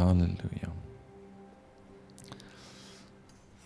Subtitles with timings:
[0.00, 0.72] Hallelujah.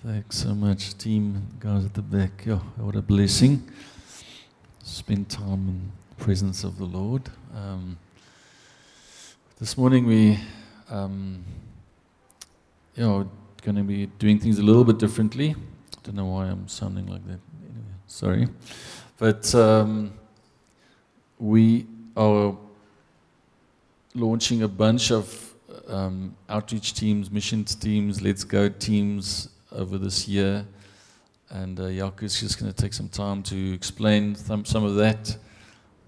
[0.05, 2.45] Thanks so much, team, guys at the back.
[2.77, 3.71] What a blessing.
[4.83, 7.31] Spend time in the presence of the Lord.
[7.55, 7.97] Um,
[9.61, 10.41] this morning we,
[10.91, 11.45] um,
[12.97, 13.31] you know,
[13.63, 15.51] going to be doing things a little bit differently.
[15.51, 17.39] I don't know why I'm sounding like that.
[17.63, 18.49] Anyway, sorry.
[19.19, 20.13] But um,
[21.39, 22.57] we are
[24.17, 25.44] launching a bunch of
[25.89, 30.67] um, outreach teams, missions teams, Let's Go teams over this year.
[31.51, 34.97] And uh, Jaco is just going to take some time to explain some, some of
[34.97, 35.37] that.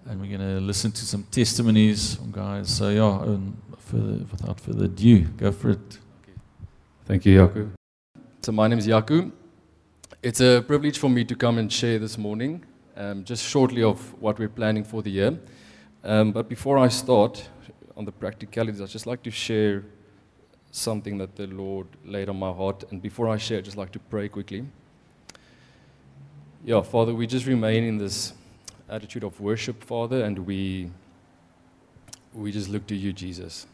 [0.08, 2.68] And we're going to listen to some testimonies from guys.
[2.68, 5.98] So, yeah, um, further, without further ado, go for it.
[7.04, 7.70] Thank you, Jaco.
[8.42, 9.30] So my name is Jaco.
[10.22, 12.64] It's a privilege for me to come and share this morning,
[12.96, 15.38] um, just shortly of what we're planning for the year.
[16.02, 17.48] Um, but before I start
[17.96, 19.84] on the practicalities, I'd just like to share
[20.70, 22.84] something that the Lord laid on my heart.
[22.90, 24.66] And before I share, I'd just like to pray quickly.
[26.64, 28.34] Yeah, Father, we just remain in this
[28.88, 30.90] attitude of worship, Father, and we,
[32.34, 33.66] we just look to you, Jesus.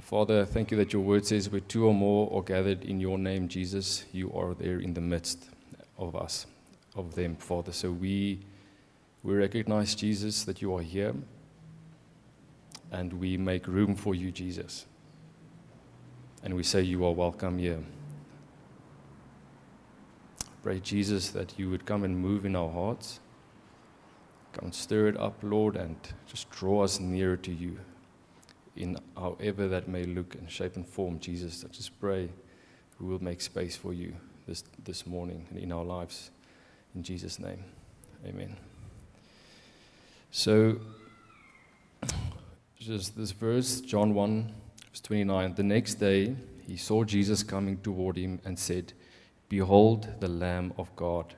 [0.00, 3.16] Father, thank you that your word says where two or more are gathered in your
[3.16, 5.50] name, Jesus, you are there in the midst
[5.98, 6.46] of us,
[6.96, 7.70] of them, Father.
[7.70, 8.40] So we,
[9.22, 11.14] we recognize, Jesus, that you are here,
[12.94, 14.86] and we make room for you, Jesus.
[16.44, 17.80] And we say you are welcome here.
[20.62, 23.18] Pray, Jesus, that you would come and move in our hearts.
[24.52, 25.96] Come and stir it up, Lord, and
[26.26, 27.80] just draw us nearer to you
[28.76, 32.28] in however that may look and shape and form, Jesus, I just pray
[33.00, 34.14] we will make space for you
[34.46, 36.30] this, this morning and in our lives.
[36.94, 37.64] In Jesus' name,
[38.24, 38.56] amen.
[40.30, 40.78] So,
[42.84, 44.52] just this verse, John 1,
[44.90, 45.54] verse 29.
[45.54, 46.36] The next day,
[46.66, 48.92] he saw Jesus coming toward him and said,
[49.48, 51.34] Behold, the Lamb of God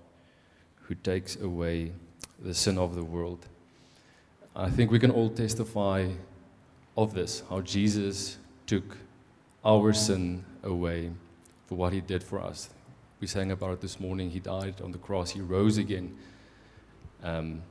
[0.82, 1.92] who takes away
[2.42, 3.46] the sin of the world.
[4.56, 6.08] I think we can all testify
[6.96, 8.96] of this, how Jesus took
[9.64, 11.12] our sin away
[11.68, 12.70] for what he did for us.
[13.20, 14.30] We sang about it this morning.
[14.30, 16.16] He died on the cross, he rose again,
[17.22, 17.62] um,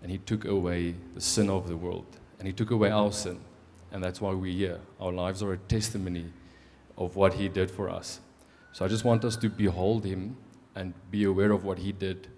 [0.00, 2.19] and he took away the sin of the world.
[2.40, 3.38] And he took away our sin,
[3.92, 4.80] and that's why we're here.
[4.98, 6.24] Our lives are a testimony
[6.96, 8.20] of what he did for us.
[8.72, 10.38] So I just want us to behold him
[10.74, 12.28] and be aware of what he did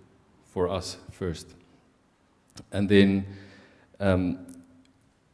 [0.44, 1.54] for us first.
[2.72, 3.26] And then
[4.00, 4.44] um,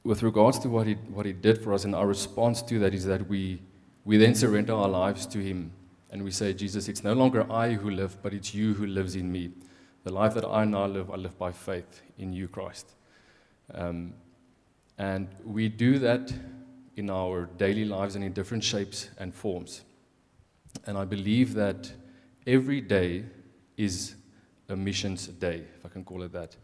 [0.04, 2.92] with regards to what he, what he did for us and our response to that
[2.92, 3.62] is that we,
[4.04, 5.72] we then surrender our lives to him
[6.10, 9.14] and we say, Jesus, it's no longer I who live, but it's you who lives
[9.14, 9.50] in me.
[10.04, 12.92] The life that I now live, I live by faith in you, Christ.
[13.74, 14.12] Um,
[14.98, 16.32] and we do that
[16.96, 19.82] in our daily lives and in different shapes and forms.
[20.86, 21.90] And I believe that
[22.46, 23.24] every day
[23.76, 24.16] is
[24.68, 26.56] a missions day, if I can call it that.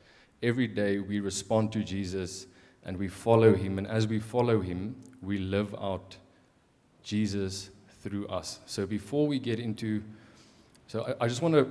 [0.42, 2.46] Every day we respond to Jesus
[2.84, 3.78] and we follow him.
[3.78, 6.16] And as we follow him, we live out
[7.02, 7.70] Jesus
[8.02, 8.58] through us.
[8.66, 10.02] So before we get into,
[10.88, 11.70] so I, I just want to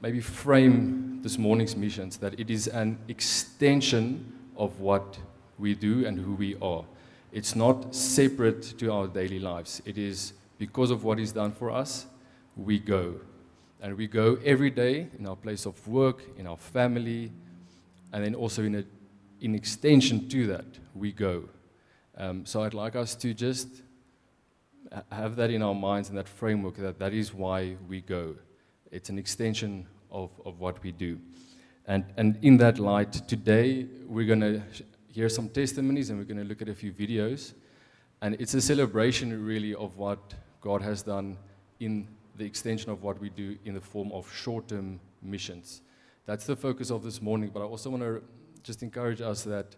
[0.00, 5.18] maybe frame this morning's missions that it is an extension of what
[5.60, 6.84] we do and who we are.
[7.32, 9.82] It's not separate to our daily lives.
[9.84, 12.06] It is because of what He's done for us,
[12.56, 13.14] we go.
[13.80, 17.30] And we go every day in our place of work, in our family,
[18.12, 18.84] and then also in, a,
[19.40, 21.48] in extension to that, we go.
[22.16, 23.68] Um, so I'd like us to just
[25.12, 28.34] have that in our minds and that framework that that is why we go.
[28.90, 31.18] It's an extension of, of what we do.
[31.86, 34.62] And, and in that light, today we're going to
[35.10, 37.52] hear some testimonies and we're going to look at a few videos.
[38.22, 41.36] And it's a celebration, really, of what God has done
[41.80, 45.82] in the extension of what we do in the form of short term missions.
[46.26, 48.22] That's the focus of this morning, but I also want to
[48.62, 49.74] just encourage us that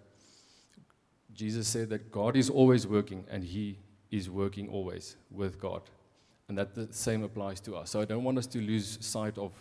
[1.33, 3.79] Jesus said that God is always working and He
[4.11, 5.83] is working always with God.
[5.85, 6.03] And
[6.53, 7.89] and that the same applies to us.
[7.89, 9.53] So I don't want us to lose sight of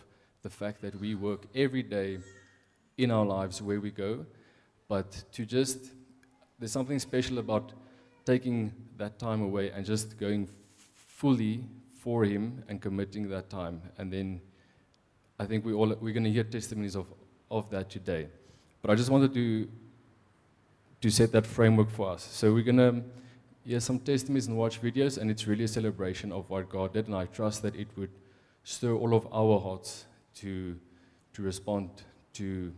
[0.41, 2.19] the fact that we work every day
[2.97, 4.25] in our lives where we go,
[4.91, 5.79] but to just,
[6.59, 7.71] there's something special about
[8.25, 10.49] taking that time away and just going
[11.21, 13.81] fully for Him and committing that time.
[13.97, 14.41] And then
[15.39, 17.07] I think we all, we're going to hear testimonies of,
[17.49, 18.27] of that today.
[18.81, 19.69] But I just wanted to,
[20.99, 22.27] to set that framework for us.
[22.29, 23.01] So we're going to
[23.63, 27.07] hear some testimonies and watch videos, and it's really a celebration of what God did.
[27.07, 28.11] And I trust that it would
[28.65, 30.03] stir all of our hearts
[30.41, 30.77] to,
[31.31, 31.91] to respond
[32.33, 32.73] to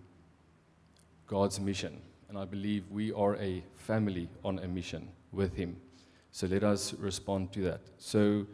[1.28, 2.02] God's mission.
[2.30, 5.78] And I believe we are a family on a mission with Him.
[6.32, 7.82] So let us respond to that.
[7.98, 8.48] So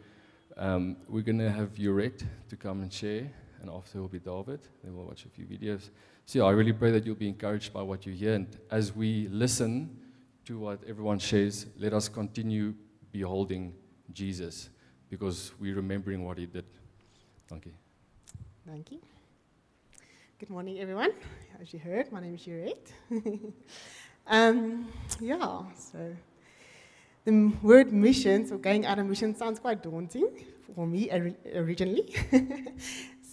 [0.56, 3.30] um, we're going to have Yurette to come and share,
[3.60, 4.60] and after will be David.
[4.84, 5.88] Then we'll watch a few videos.
[6.26, 8.34] So yeah, I really pray that you'll be encouraged by what you hear.
[8.34, 9.96] And as we listen
[10.44, 12.74] to what everyone shares, let us continue
[13.12, 13.72] beholding
[14.12, 14.68] Jesus
[15.08, 16.64] because we're remembering what He did.
[17.48, 17.72] Thank you.
[18.66, 19.00] Thank you.
[20.40, 21.10] Good morning, everyone.
[21.60, 22.92] As you heard, my name is Yurette.
[24.26, 24.88] um,
[25.20, 26.16] yeah, so
[27.26, 30.30] the word mission, so going out on mission sounds quite daunting
[30.74, 31.10] for me
[31.54, 32.16] originally.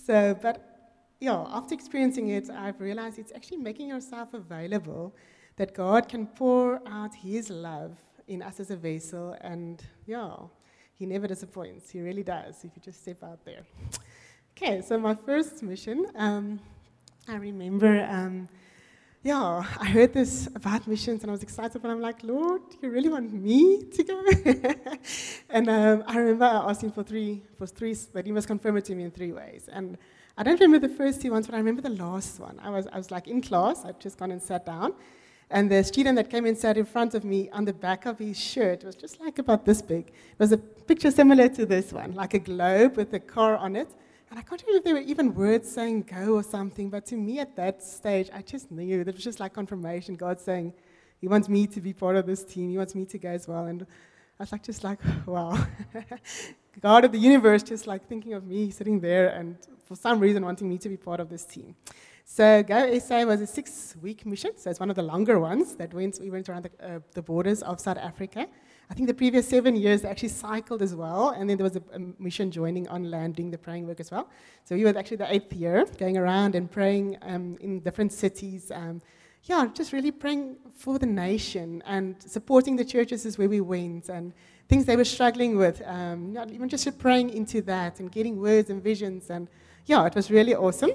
[0.06, 5.16] so, but yeah, after experiencing it, I've realized it's actually making yourself available
[5.56, 7.96] that God can pour out His love
[8.28, 10.36] in us as a vessel, and yeah,
[10.94, 11.90] He never disappoints.
[11.90, 13.66] He really does if you just step out there.
[14.58, 16.60] Okay, so my first mission, um,
[17.30, 18.48] I remember, um,
[19.22, 22.90] yeah, I heard this about missions and I was excited, but I'm like, Lord, you
[22.90, 24.24] really want me to go?
[25.50, 28.78] and um, I remember I asked him for three, for three, that he must confirm
[28.78, 29.68] it to me in three ways.
[29.70, 29.98] And
[30.38, 32.62] I don't remember the first two ones, but I remember the last one.
[32.64, 34.94] I was, I was like in class, I'd just gone and sat down.
[35.50, 38.20] And the student that came and sat in front of me, on the back of
[38.20, 40.08] his shirt was just like about this big.
[40.08, 43.76] It was a picture similar to this one, like a globe with a car on
[43.76, 43.90] it.
[44.30, 47.16] And I can't remember if there were even words saying go or something, but to
[47.16, 50.16] me at that stage, I just knew that it was just like confirmation.
[50.16, 50.74] God saying,
[51.22, 53.48] He wants me to be part of this team, He wants me to go as
[53.48, 53.66] well.
[53.66, 55.58] And I was like, just like, wow.
[56.82, 60.44] God of the universe, just like thinking of me sitting there and for some reason
[60.44, 61.76] wanting me to be part of this team.
[62.26, 65.94] So Go SA was a six-week mission, so it's one of the longer ones that
[65.94, 68.48] went, we went around the, uh, the borders of South Africa.
[68.90, 71.84] I think the previous seven years actually cycled as well, and then there was a,
[71.94, 74.30] a mission joining on land doing the praying work as well.
[74.64, 78.72] So we were actually the eighth year going around and praying um, in different cities.
[78.72, 79.02] Um,
[79.44, 84.10] yeah, just really praying for the nation and supporting the churches is where we went
[84.10, 84.34] and
[84.68, 85.82] things they were struggling with.
[85.86, 89.30] Um, not even just praying into that and getting words and visions.
[89.30, 89.48] And
[89.86, 90.92] yeah, it was really awesome.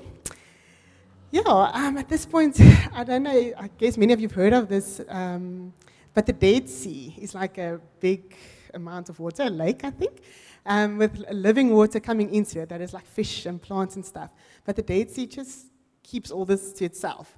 [1.30, 2.60] Yeah, um, at this point,
[2.94, 5.72] I don't know, I guess many of you have heard of this, um,
[6.14, 8.34] but the Dead Sea is like a big
[8.74, 10.22] amount of water, a lake, I think,
[10.66, 14.30] um, with living water coming into it that is like fish and plants and stuff.
[14.64, 15.66] But the Dead Sea just
[16.02, 17.36] keeps all this to itself.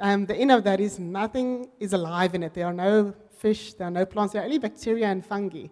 [0.00, 2.54] Um, the end of that is nothing is alive in it.
[2.54, 5.66] There are no fish, there are no plants, there are only bacteria and fungi.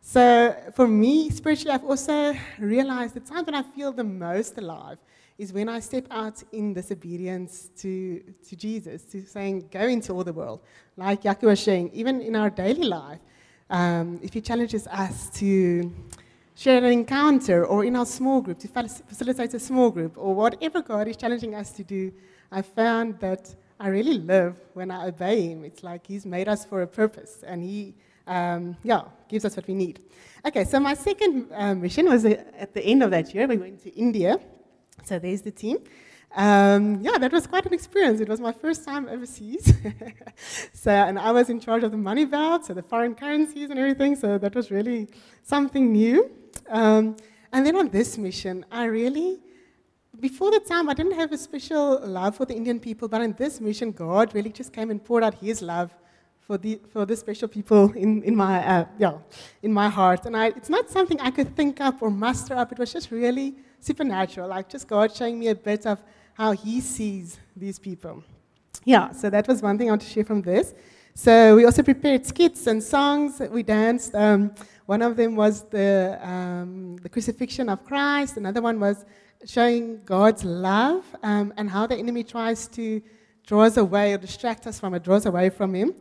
[0.00, 4.98] So for me, spiritually, I've also realized the time when I feel the most alive
[5.38, 10.12] is when I step out in this obedience to, to Jesus, to saying, go into
[10.12, 10.60] all the world.
[10.96, 13.20] Like Jaco was saying, even in our daily life,
[13.68, 15.92] um, if he challenges us to
[16.54, 20.80] share an encounter or in our small group, to facilitate a small group, or whatever
[20.80, 22.12] God is challenging us to do,
[22.50, 25.64] I found that I really live when I obey Him.
[25.64, 27.94] It's like He's made us for a purpose, and He,
[28.26, 30.00] um, yeah, gives us what we need.
[30.46, 33.46] Okay, so my second uh, mission was uh, at the end of that year.
[33.46, 34.40] We went to India.
[35.06, 35.78] So there's the team.
[36.34, 38.20] Um, yeah, that was quite an experience.
[38.20, 39.72] It was my first time overseas.
[40.72, 43.78] so, and I was in charge of the money belt, so the foreign currencies and
[43.78, 44.16] everything.
[44.16, 45.08] So that was really
[45.44, 46.30] something new.
[46.68, 47.16] Um,
[47.52, 49.38] and then on this mission, I really,
[50.18, 53.32] before the time, I didn't have a special love for the Indian people, but on
[53.38, 55.94] this mission, God really just came and poured out His love
[56.40, 59.18] for the for the special people in, in my uh, yeah
[59.62, 60.26] in my heart.
[60.26, 62.72] And I, it's not something I could think up or muster up.
[62.72, 65.98] It was just really supernatural, like just God showing me a bit of
[66.34, 68.22] how He sees these people.
[68.84, 70.74] Yeah, so that was one thing I want to share from this.
[71.14, 74.14] So we also prepared skits and songs we danced.
[74.14, 74.54] Um,
[74.84, 78.36] one of them was the, um, the crucifixion of Christ.
[78.36, 79.04] Another one was
[79.46, 83.00] showing God's love um, and how the enemy tries to
[83.46, 85.94] draw us away or distract us from it, draw us away from Him.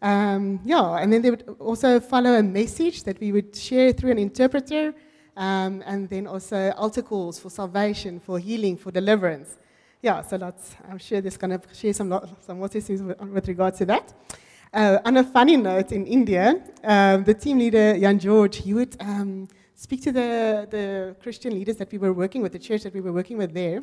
[0.00, 4.10] Um, yeah, and then they would also follow a message that we would share through
[4.12, 4.94] an interpreter,
[5.36, 9.58] um, and then also altar calls for salvation, for healing, for deliverance.
[10.02, 10.52] Yeah, so
[10.88, 12.10] I'm sure there's going to share some,
[12.40, 14.12] some more testimonies with, with regard to that.
[14.74, 18.96] Uh, on a funny note, in India, um, the team leader, Jan George, he would
[19.00, 22.94] um, speak to the, the Christian leaders that we were working with, the church that
[22.94, 23.82] we were working with there.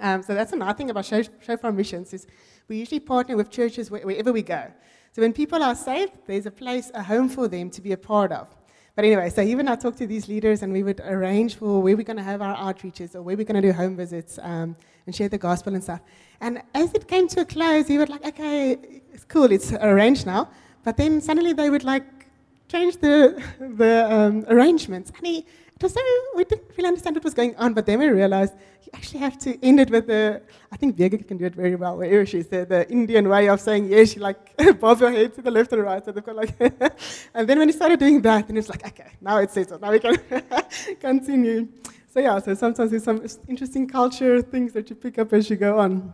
[0.00, 2.26] Um, so that's another thing about Shofar Missions is
[2.68, 4.64] we usually partner with churches wherever we go.
[5.12, 7.96] So when people are saved, there's a place, a home for them to be a
[7.96, 8.48] part of.
[8.96, 11.94] But anyway, so even I talked to these leaders and we would arrange for where
[11.94, 14.74] we're going to have our outreaches or where we're going to do home visits um,
[15.04, 16.00] and share the gospel and stuff.
[16.40, 18.78] And as it came to a close, he would like, okay,
[19.12, 20.48] it's cool, it's arranged now.
[20.82, 22.04] But then suddenly they would like
[22.68, 25.12] change the, the um, arrangements.
[25.18, 25.46] And he,
[25.76, 26.00] it was so,
[26.34, 29.38] we didn't really understand what was going on, but then we realized you actually have
[29.40, 30.40] to end it with the,
[30.72, 33.60] I think Birgit can do it very well, where she said the Indian way of
[33.60, 36.02] saying yes, you like bob your head to the left and right.
[36.02, 36.58] So they've got like,
[37.34, 39.90] and then when he started doing that, then it's like, okay, now it's settled, now
[39.90, 40.16] we can
[41.00, 41.68] continue.
[42.08, 45.56] So yeah, so sometimes there's some interesting culture things that you pick up as you
[45.56, 46.10] go on.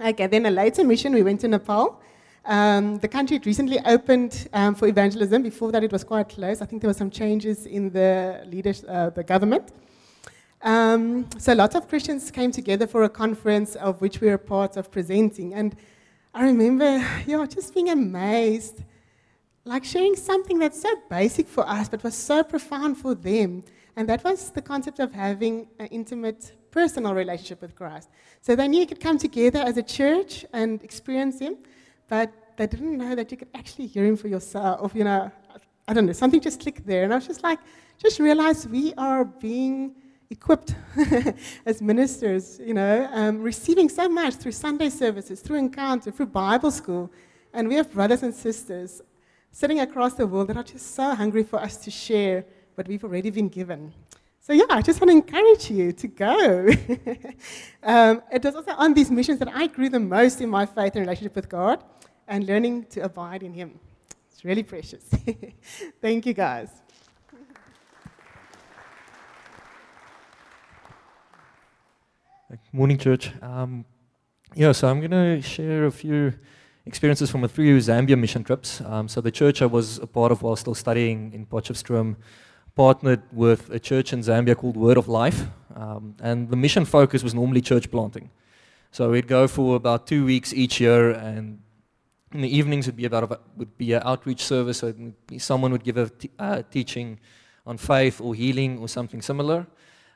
[0.00, 2.00] Okay, then a later mission, we went to Nepal.
[2.48, 5.42] Um, the country recently opened um, for evangelism.
[5.42, 6.62] Before that, it was quite closed.
[6.62, 9.70] I think there were some changes in the leaders, uh, the government.
[10.62, 14.78] Um, so lots of Christians came together for a conference of which we were part
[14.78, 15.52] of presenting.
[15.52, 15.76] And
[16.32, 18.82] I remember, yeah, just being amazed,
[19.66, 23.62] like sharing something that's so basic for us, but was so profound for them.
[23.94, 28.08] And that was the concept of having an intimate personal relationship with Christ.
[28.40, 31.58] So they knew you could come together as a church and experience Him,
[32.08, 34.92] but they didn't know that you could actually hear Him for yourself.
[34.94, 35.30] You know,
[35.86, 37.04] I don't know, something just clicked there.
[37.04, 37.58] And I was just like,
[37.98, 39.94] just realize we are being
[40.30, 40.74] equipped
[41.66, 46.70] as ministers, you know, um, receiving so much through Sunday services, through encounter, through Bible
[46.70, 47.10] school.
[47.54, 49.00] And we have brothers and sisters
[49.50, 53.02] sitting across the world that are just so hungry for us to share what we've
[53.02, 53.92] already been given.
[54.40, 56.68] So, yeah, I just want to encourage you to go.
[57.82, 60.94] um, it was also on these missions that I grew the most in my faith
[60.94, 61.82] and relationship with God
[62.28, 63.80] and learning to abide in Him.
[64.30, 65.02] It's really precious.
[66.00, 66.68] Thank you, guys.
[72.72, 73.32] Morning, church.
[73.42, 73.84] Um,
[74.54, 76.32] yeah, so I'm going to share a few
[76.86, 78.80] experiences from a few Zambia mission trips.
[78.82, 82.16] Um, so the church I was a part of while still studying in Potchefstroom
[82.74, 87.22] partnered with a church in Zambia called Word of Life, um, and the mission focus
[87.22, 88.30] was normally church planting.
[88.92, 91.60] So we'd go for about two weeks each year, and
[92.32, 94.84] in the evenings would be about a, would be an outreach service.
[95.38, 97.18] Someone would give a uh, teaching
[97.66, 99.66] on faith or healing or something similar.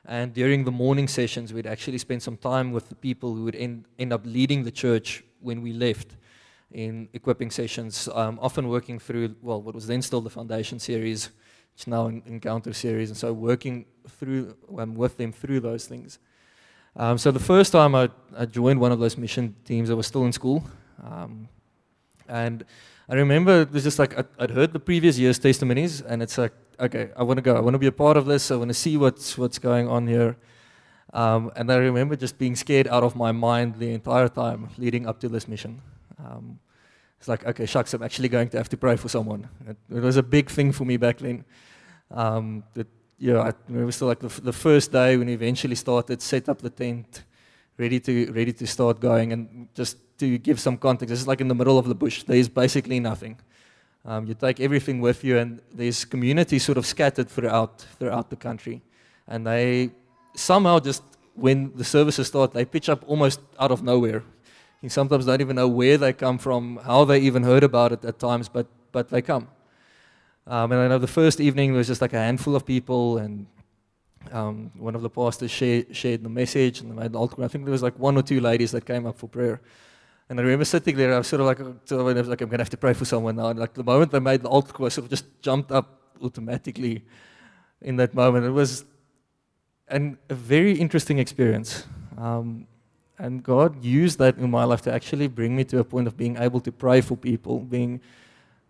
[0.05, 3.55] And during the morning sessions, we'd actually spend some time with the people who would
[3.55, 6.17] end, end up leading the church when we left
[6.71, 11.29] in equipping sessions, um, often working through, well, what was then still the foundation series,
[11.73, 16.19] which now an encounter series, and so working through um, with them through those things.
[16.95, 20.07] Um, so the first time I, I, joined one of those mission teams, I was
[20.07, 20.63] still in school.
[22.27, 22.65] And
[23.09, 26.37] I remember it was just like I'd, I'd heard the previous year's testimonies, and it's
[26.37, 27.55] like, okay, I want to go.
[27.55, 28.51] I want to be a part of this.
[28.51, 30.37] I want to see what's what's going on here.
[31.13, 35.05] Um, and I remember just being scared out of my mind the entire time leading
[35.05, 35.79] up to this mission.
[36.17, 36.59] Um,
[37.19, 39.47] it's like, okay, shucks, I'm actually going to have to pray for someone.
[39.67, 41.45] It, it was a big thing for me back then.
[42.09, 42.87] Um, that,
[43.17, 46.61] yeah, I remember still like the, the first day when we eventually started, set up
[46.61, 47.23] the tent,
[47.77, 51.41] ready to ready to start going, and just to give some context, this is like
[51.41, 52.23] in the middle of the bush.
[52.23, 53.37] There is basically nothing.
[54.05, 58.35] Um, you take everything with you, and there's communities sort of scattered throughout throughout the
[58.35, 58.81] country,
[59.27, 59.91] and they
[60.35, 61.03] somehow just
[61.35, 64.23] when the services start, they pitch up almost out of nowhere.
[64.81, 68.05] You sometimes don't even know where they come from, how they even heard about it
[68.05, 69.47] at times, but but they come.
[70.45, 73.17] Um, and I know the first evening there was just like a handful of people,
[73.17, 73.47] and
[74.31, 77.43] um, one of the pastors shared, shared the message, and altar.
[77.43, 79.61] I think there was like one or two ladies that came up for prayer.
[80.29, 82.49] And I remember sitting there, I was sort of like, so I was like I'm
[82.49, 83.47] going to have to pray for someone now.
[83.47, 86.01] And like the moment they made the altar call, I sort of just jumped up
[86.23, 87.03] automatically
[87.81, 88.45] in that moment.
[88.45, 88.85] It was
[89.89, 91.85] an, a very interesting experience.
[92.17, 92.67] Um,
[93.19, 96.17] and God used that in my life to actually bring me to a point of
[96.17, 98.01] being able to pray for people, being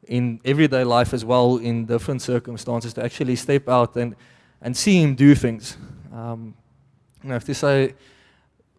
[0.08, 4.16] in everyday life as well, in different circumstances, to actually step out and,
[4.64, 5.78] and see Him do things.
[6.12, 6.56] Um,
[7.24, 7.94] I have to say,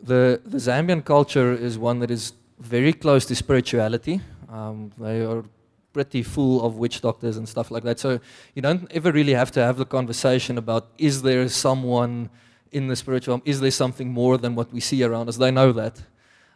[0.03, 4.21] the, the Zambian culture is one that is very close to spirituality.
[4.51, 5.45] Um, they are
[5.93, 7.99] pretty full of witch doctors and stuff like that.
[8.01, 8.21] So
[8.55, 12.29] you don't ever really have to have the conversation about is there someone
[12.73, 15.37] in the spiritual, is there something more than what we see around us?
[15.37, 16.03] They know that.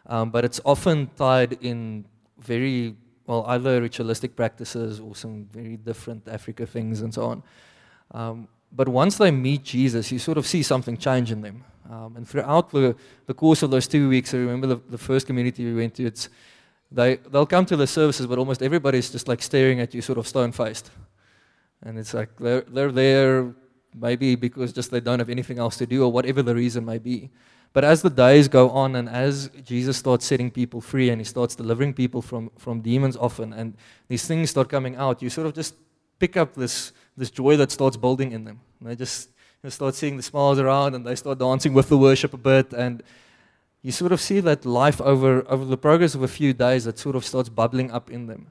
[0.05, 2.05] Um, but it's often tied in
[2.39, 2.95] very,
[3.25, 7.43] well, either ritualistic practices or some very different Africa things and so on.
[8.11, 11.63] Um, but once they meet Jesus, you sort of see something change in them.
[11.89, 12.95] Um, and throughout the,
[13.25, 16.05] the course of those two weeks, I remember the, the first community we went to,
[16.05, 16.29] it's,
[16.91, 20.19] they, they'll come to the services, but almost everybody's just like staring at you, sort
[20.19, 20.91] of stone faced.
[21.81, 23.55] And it's like they're, they're there
[23.95, 26.99] maybe because just they don't have anything else to do or whatever the reason may
[26.99, 27.31] be.
[27.71, 31.25] But as the days go on and as Jesus starts setting people free and he
[31.25, 33.75] starts delivering people from, from demons often and
[34.07, 35.75] these things start coming out, you sort of just
[36.17, 38.59] pick up this, this joy that starts building in them.
[38.79, 39.29] And they just
[39.63, 42.71] you start seeing the smiles around and they start dancing with the worship a bit
[42.73, 43.03] and
[43.81, 46.97] you sort of see that life over, over the progress of a few days that
[46.97, 48.47] sort of starts bubbling up in them.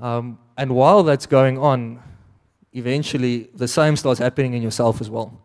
[0.00, 2.02] Um, and while that's going on,
[2.72, 5.40] eventually the same starts happening in yourself as well.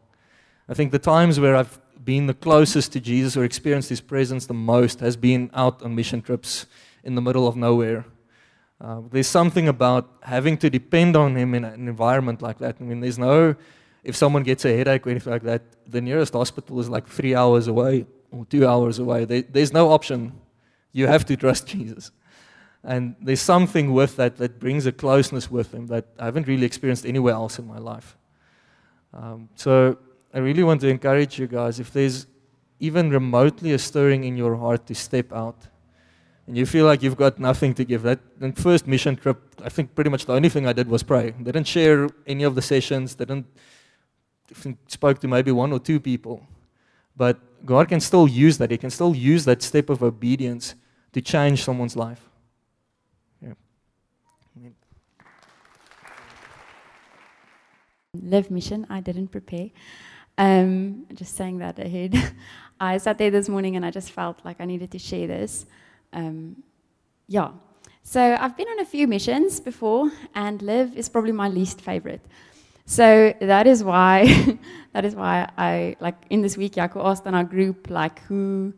[0.69, 4.45] I think the times where I've been the closest to Jesus or experienced his presence
[4.45, 6.65] the most has been out on mission trips
[7.03, 8.05] in the middle of nowhere.
[8.79, 12.77] Uh, there's something about having to depend on him in an environment like that.
[12.79, 13.55] I mean, there's no,
[14.03, 17.33] if someone gets a headache or anything like that, the nearest hospital is like three
[17.33, 19.25] hours away or two hours away.
[19.25, 20.33] There, there's no option.
[20.91, 22.11] You have to trust Jesus.
[22.83, 26.65] And there's something with that that brings a closeness with him that I haven't really
[26.65, 28.15] experienced anywhere else in my life.
[29.13, 29.97] Um, so
[30.33, 32.27] I really want to encourage you guys if there's
[32.79, 35.67] even remotely a stirring in your heart to step out
[36.47, 38.03] and you feel like you've got nothing to give.
[38.03, 38.19] That
[38.55, 41.31] first mission trip, I think pretty much the only thing I did was pray.
[41.31, 43.47] They didn't share any of the sessions, They didn't
[44.87, 46.47] spoke to maybe one or two people.
[47.17, 48.71] But God can still use that.
[48.71, 50.75] He can still use that step of obedience
[51.11, 52.29] to change someone's life.
[53.41, 53.53] Yeah.
[58.13, 59.71] Live mission, I didn't prepare.
[60.37, 62.15] Um, just saying that ahead.
[62.79, 65.65] I sat there this morning and I just felt like I needed to share this.
[66.13, 66.63] Um,
[67.27, 67.49] yeah.
[68.03, 72.21] So I've been on a few missions before, and Live is probably my least favorite.
[72.85, 74.57] So that is why,
[74.93, 78.73] that is why I like in this week Jaco asked in our group like who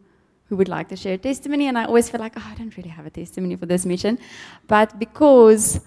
[0.46, 2.76] who would like to share a testimony, and I always feel like oh, I don't
[2.76, 4.18] really have a testimony for this mission,
[4.68, 5.80] but because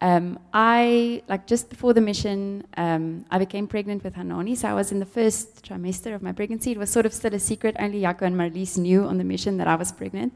[0.00, 4.54] um, I, like just before the mission, um, I became pregnant with Hanani.
[4.54, 6.72] So I was in the first trimester of my pregnancy.
[6.72, 7.76] It was sort of still a secret.
[7.78, 10.34] Only Jaco and Marlies knew on the mission that I was pregnant.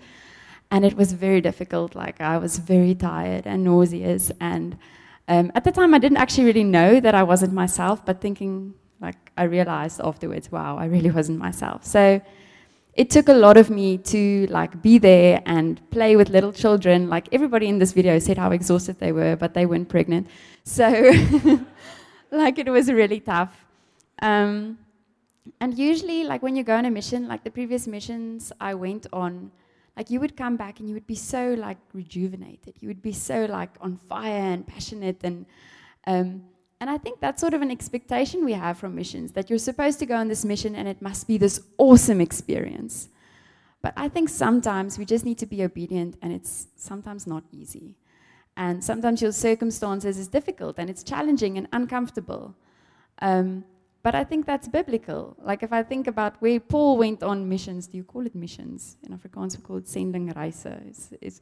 [0.70, 1.94] And it was very difficult.
[1.94, 4.30] Like I was very tired and nauseous.
[4.40, 4.78] And
[5.28, 8.74] um, at the time, I didn't actually really know that I wasn't myself, but thinking,
[9.00, 11.84] like, I realized afterwards, wow, I really wasn't myself.
[11.84, 12.20] So
[12.94, 17.08] it took a lot of me to like be there and play with little children.
[17.08, 20.26] Like everybody in this video said how exhausted they were, but they weren't pregnant.
[20.64, 20.86] So
[22.30, 23.64] like it was really tough.
[24.20, 24.78] Um,
[25.60, 29.06] and usually, like when you go on a mission, like the previous missions I went
[29.12, 29.50] on,
[29.96, 32.74] like you would come back and you would be so like rejuvenated.
[32.80, 35.46] You would be so like on fire and passionate and
[36.06, 36.42] um,
[36.80, 39.98] and I think that's sort of an expectation we have from missions that you're supposed
[39.98, 43.10] to go on this mission and it must be this awesome experience.
[43.82, 47.96] But I think sometimes we just need to be obedient and it's sometimes not easy.
[48.56, 52.54] And sometimes your circumstances is difficult and it's challenging and uncomfortable.
[53.20, 53.64] Um,
[54.02, 55.36] but I think that's biblical.
[55.42, 58.96] Like if I think about where Paul went on missions, do you call it missions?
[59.02, 60.64] In Afrikaans we call it sendingreise.
[60.88, 61.40] It's, it's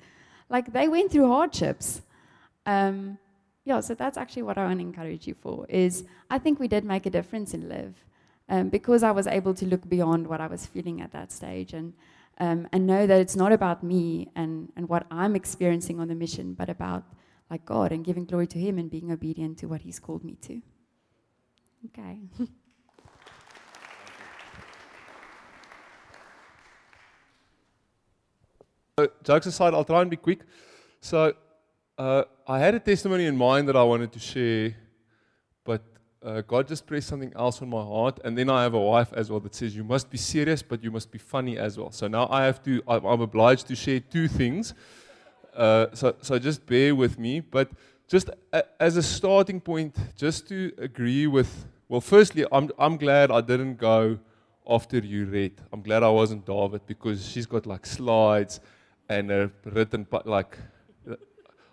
[0.48, 2.02] like they went through hardships.
[2.66, 3.18] Um,
[3.64, 5.66] yeah, so that's actually what I want to encourage you for.
[5.68, 7.94] Is I think we did make a difference in Live,
[8.48, 11.74] um, because I was able to look beyond what I was feeling at that stage
[11.74, 11.92] and
[12.38, 16.14] um, and know that it's not about me and and what I'm experiencing on the
[16.14, 17.04] mission, but about
[17.50, 20.36] like God and giving glory to Him and being obedient to what He's called me
[20.42, 20.60] to.
[21.88, 22.20] Okay.
[28.98, 30.40] So, jokes aside, I'll try and be quick.
[31.00, 31.32] So,
[31.96, 34.74] uh, I had a testimony in mind that I wanted to share,
[35.62, 35.84] but
[36.20, 38.18] uh, God just pressed something else on my heart.
[38.24, 40.82] And then I have a wife as well that says, You must be serious, but
[40.82, 41.92] you must be funny as well.
[41.92, 44.74] So now I have to, I'm I'm obliged to share two things.
[45.54, 47.38] Uh, so, so just bear with me.
[47.38, 47.70] But
[48.08, 53.30] just a, as a starting point, just to agree with, well, firstly, I'm, I'm glad
[53.30, 54.18] I didn't go
[54.68, 55.58] after Yurette.
[55.72, 58.60] I'm glad I wasn't David because she's got like slides
[59.08, 60.58] and a written, like,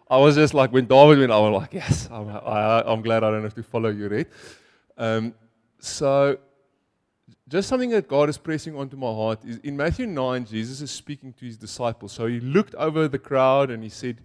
[0.09, 3.23] I was just like, when David went, I was like, yes, I'm, I, I'm glad
[3.23, 4.27] I don't have to follow Yurette.
[4.97, 5.33] Um,
[5.79, 6.37] so,
[7.47, 10.91] just something that God is pressing onto my heart is in Matthew 9, Jesus is
[10.91, 12.13] speaking to his disciples.
[12.13, 14.21] So, he looked over the crowd and he said,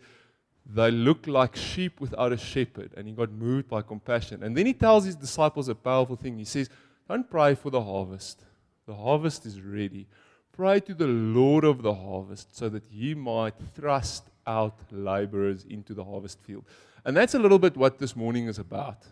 [0.73, 2.93] They look like sheep without a shepherd.
[2.97, 4.43] And he got moved by compassion.
[4.43, 6.39] And then he tells his disciples a powerful thing.
[6.39, 6.71] He says,
[7.09, 8.45] Don't pray for the harvest,
[8.87, 10.07] the harvest is ready.
[10.53, 15.95] Pray to the Lord of the harvest so that he might thrust out laborers into
[15.95, 16.65] the harvest field.
[17.05, 19.07] And that's a little bit what this morning is about.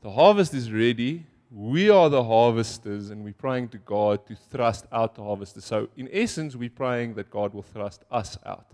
[0.00, 1.26] The harvest is ready.
[1.50, 5.64] We are the harvesters, and we're praying to God to thrust out the harvesters.
[5.64, 8.66] So, in essence, we're praying that God will thrust us out.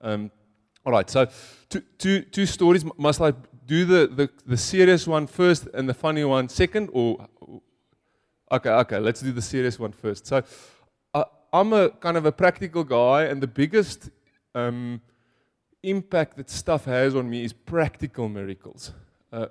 [0.00, 0.30] Um,
[0.86, 1.26] all right, so
[1.68, 2.84] two, two, two stories.
[2.96, 3.32] Must I
[3.66, 6.90] do the, the, the serious one first and the funny one second?
[6.92, 7.26] Or
[8.52, 10.28] okay, okay, let's do the serious one first.
[10.28, 10.44] So
[11.12, 14.10] uh, I'm a kind of a practical guy, and the biggest
[14.54, 15.00] um,
[15.82, 18.92] impact that stuff has on me is practical miracles.
[19.32, 19.46] Uh,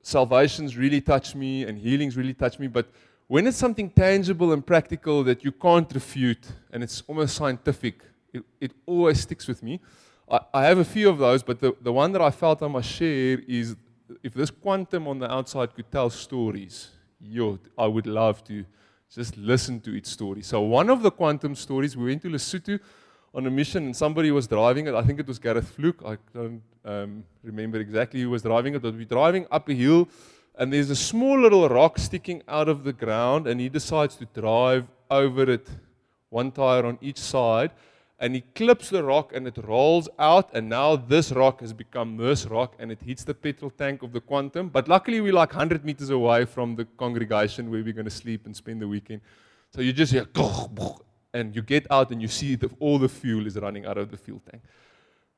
[0.00, 2.86] salvations really touch me, and healings really touch me, but
[3.26, 8.00] when it's something tangible and practical that you can't refute, and it's almost scientific,
[8.32, 9.80] it, it always sticks with me.
[10.30, 12.88] I, have a few of those, but the, the one that I felt I must
[12.88, 13.74] share is
[14.22, 16.90] if this quantum on the outside could tell stories,
[17.20, 18.64] yo, I would love to
[19.12, 20.42] just listen to its story.
[20.42, 22.78] So one of the quantum stories, we went to Lesotho
[23.34, 24.94] on a mission, and somebody was driving it.
[24.94, 26.02] I think it was Gareth Fluke.
[26.06, 30.08] I don't um, remember exactly who was driving it, but we're driving up a hill,
[30.56, 34.26] and there's a small little rock sticking out of the ground, and he decides to
[34.26, 35.68] drive over it,
[36.28, 37.72] one tire on each side
[38.20, 42.18] and he clips the rock and it rolls out and now this rock has become
[42.18, 44.68] this rock and it hits the petrol tank of the quantum.
[44.68, 48.44] But luckily we're like 100 meters away from the congregation where we're going to sleep
[48.44, 49.22] and spend the weekend.
[49.74, 50.26] So you just hear
[51.34, 54.10] and you get out and you see that all the fuel is running out of
[54.10, 54.62] the fuel tank.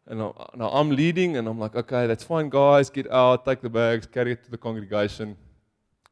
[0.09, 3.61] And now, now i'm leading and i'm like okay that's fine guys get out take
[3.61, 5.37] the bags carry it to the congregation.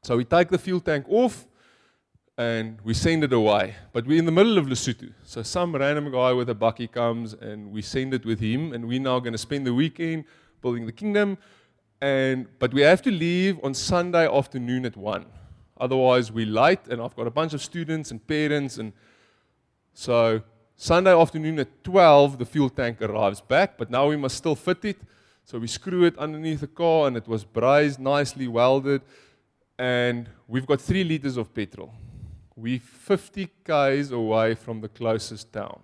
[0.05, 1.49] So we take the fuel tank off
[2.41, 3.75] and we send it away.
[3.93, 5.13] But we're in the middle of Lesotho.
[5.25, 8.89] So some random guy with a bakkie comes and we send it with him, and
[8.89, 10.25] we're now going to spend the weekend
[10.63, 11.37] building the kingdom.
[12.01, 15.27] And but we have to leave on Sunday afternoon at one.
[15.79, 18.95] Otherwise, we're late, and I've got a bunch of students and parents, and
[19.93, 20.41] so
[20.77, 24.83] Sunday afternoon at 12, the fuel tank arrives back, but now we must still fit
[24.85, 24.99] it.
[25.45, 29.03] So we screw it underneath the car, and it was brazed, nicely welded,
[29.79, 31.93] and we've got three liters of petrol.
[32.61, 35.81] We're 50 k's away from the closest town.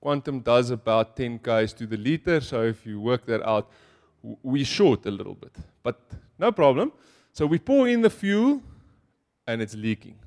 [0.00, 3.70] Quantum does about 10 k's to the liter, so if you work that out,
[4.42, 5.56] we're short a little bit.
[5.82, 5.98] But
[6.38, 6.92] no problem.
[7.32, 8.62] So we pour in the fuel,
[9.46, 10.18] and it's leaking.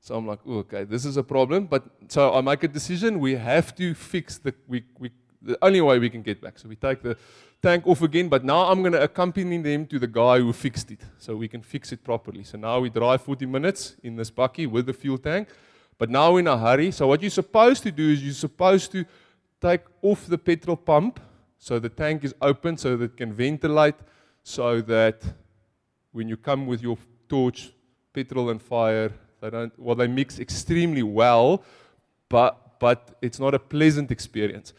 [0.00, 1.66] So I'm like, okay, this is a problem.
[1.66, 3.20] But so I make a decision.
[3.20, 4.54] We have to fix the.
[4.66, 5.10] We, we,
[5.44, 6.58] the only way we can get back.
[6.58, 7.16] So we take the
[7.62, 10.90] tank off again, but now I'm going to accompany them to the guy who fixed
[10.90, 12.44] it so we can fix it properly.
[12.44, 15.48] So now we drive 40 minutes in this bakkie with the fuel tank,
[15.98, 16.90] but now we're in a hurry.
[16.90, 19.04] So what you're supposed to do is you're supposed to
[19.60, 21.20] take off the petrol pump
[21.58, 23.94] so the tank is open so that it can ventilate
[24.42, 25.22] so that
[26.12, 27.72] when you come with your torch,
[28.12, 31.64] petrol and fire, they don't well they mix extremely well,
[32.28, 34.74] but but it's not a pleasant experience.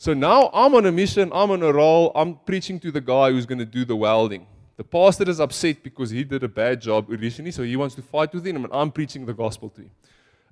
[0.00, 3.32] So now I'm on a mission, I'm on a roll, I'm preaching to the guy
[3.32, 4.46] who's going to do the welding.
[4.78, 8.00] The pastor is upset because he did a bad job originally, so he wants to
[8.00, 9.90] fight with him, and I'm preaching the gospel to him.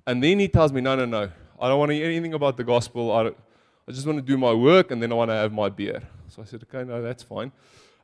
[0.05, 2.57] And then he tells me, No, no, no, I don't want to hear anything about
[2.57, 3.11] the gospel.
[3.11, 3.29] I,
[3.87, 6.03] I just want to do my work, and then I want to have my beer.
[6.27, 7.51] So I said, Okay, no, that's fine.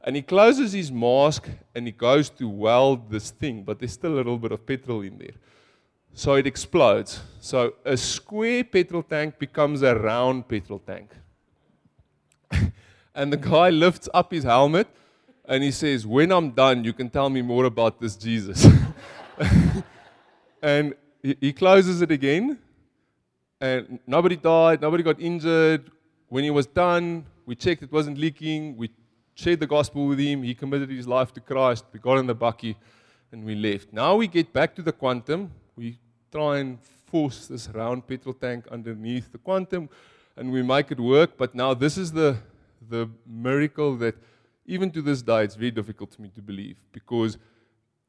[0.02, 4.16] And he closes his mask and he goes to weld this thing, but there's still
[4.16, 5.36] a little bit of petrol in there.
[6.12, 7.22] So it explodes.
[7.40, 11.12] So a square petrol tank becomes a round petrol tank.
[13.16, 14.88] and the guy lifts up his helmet
[15.48, 18.68] and he says, When I'm done, you can tell me more about this Jesus.
[20.62, 22.60] and he, closes it again,
[23.60, 25.90] and nobody died, nobody got injured.
[26.28, 28.78] When he was done, we checked it wasn't leaking.
[28.78, 28.90] We
[29.36, 30.44] shared the gospel with him.
[30.44, 31.86] He committed his life to Christ.
[31.92, 32.76] We got in the bakkie
[33.32, 33.94] and we left.
[33.94, 35.52] Now we get back to the quantum.
[35.76, 36.00] We
[36.32, 39.90] try and force this round petrol tank underneath the quantum
[40.38, 41.38] and we make it work.
[41.38, 42.38] But now this is the,
[42.90, 44.16] the miracle that
[44.66, 47.38] even to this day it's very difficult for me to believe because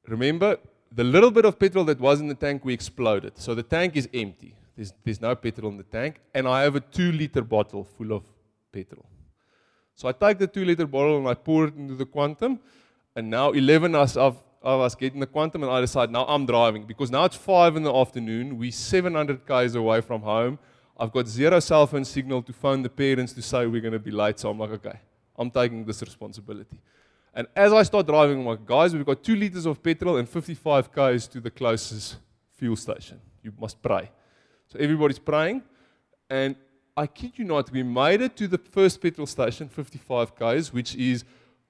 [0.07, 0.59] remember
[0.93, 3.37] the little bit of petrol that was in the tank we exploded.
[3.37, 4.55] So the tank is empty.
[4.77, 8.13] There's, there's no petrol in the tank, and I have a two liter bottle full
[8.13, 8.25] of
[8.73, 9.07] petrol.
[9.95, 12.61] So I take the two liter bottle and I pour it into the quantum,
[13.15, 16.27] and now 11 us of, of us get in the quantum, and I decide now
[16.27, 18.59] I'm driving because now it's five in the afternoon.
[18.59, 20.59] We're 700 k's away from home.
[20.99, 23.99] I've got zero cell phone signal to phone the parents to say we're going to
[23.99, 24.39] be late.
[24.39, 24.99] So I'm like, okay,
[25.37, 26.81] I'm taking this responsibility.
[27.35, 30.27] And as I start driving, I'm like, guys, we've got two liters of petrol and
[30.27, 32.17] 55 k's to the closest
[32.55, 33.21] fuel station.
[33.43, 34.11] You must pray.
[34.69, 35.63] So everybody's praying.
[36.31, 36.57] And
[36.97, 40.95] I kid you not, we made it to the first petrol station, 55 k's, which
[40.95, 41.25] is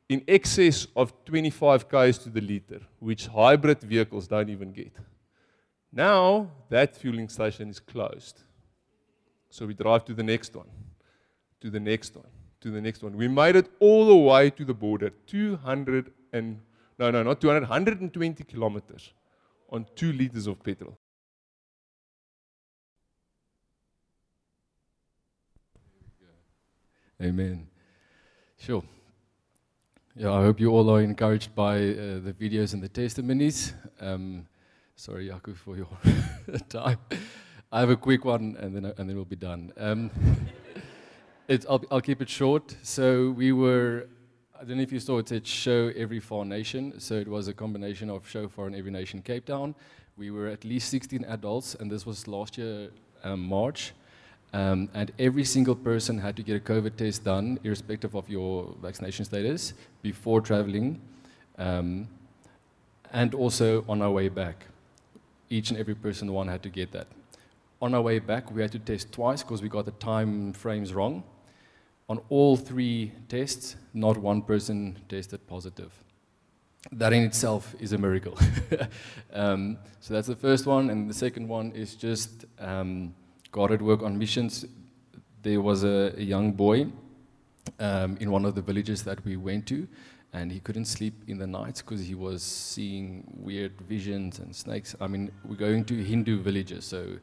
[0.09, 4.93] in excess of 25 k's to the liter, which hybrid vehicles don't even get.
[5.93, 8.43] Now that fueling station is closed.
[9.57, 10.69] So we drive to the next one,
[11.63, 12.29] to the next one,
[12.61, 13.17] to the next one.
[13.17, 16.61] We made it all the way to the border, 200 and,
[16.99, 19.15] no, no, not 200, 120 kilometers
[19.71, 20.99] on two liters of petrol.
[27.23, 27.67] Amen.
[28.59, 28.83] Sure.
[30.15, 33.73] Yeah, I hope you all are encouraged by uh, the videos and the testimonies.
[34.03, 34.47] Um,
[34.97, 35.89] sorry, Jaco, for your
[36.69, 36.99] time.
[37.77, 39.71] I have a quick one, and then and then we'll be done.
[39.77, 40.11] Um,
[41.69, 42.75] I'll, I'll keep it short.
[42.83, 44.09] So we were,
[44.59, 46.99] I don't know if you saw it said show every far nation.
[46.99, 49.75] So it was a combination of Shofar and every nation Cape Town.
[50.17, 52.89] We were at least 16 adults, and this was last year
[53.25, 53.93] um, March.
[54.55, 58.75] Um, and every single person had to get a COVID test done, irrespective of your
[58.81, 60.99] vaccination status, before traveling,
[61.59, 62.09] um,
[63.13, 64.65] and also on our way back.
[65.51, 67.07] Each and every person, one had to get that.
[67.81, 70.95] On our way back, we had to test twice because we got the time frames
[70.95, 71.23] wrong.
[72.09, 75.93] On all three tests, not one person tested positive.
[76.93, 78.39] That in itself is a miracle.
[79.33, 82.45] um, so that's the first one, and the second one is just.
[82.59, 83.15] Um,
[83.57, 84.67] God at work on missions.
[85.43, 86.89] There was a, a young boy
[87.81, 89.89] um, in one of the villages that we went to,
[90.35, 94.95] and he couldn't sleep in the nights because he was seeing weird visions and snakes.
[95.01, 97.17] I mean, we're going to Hindu villages, so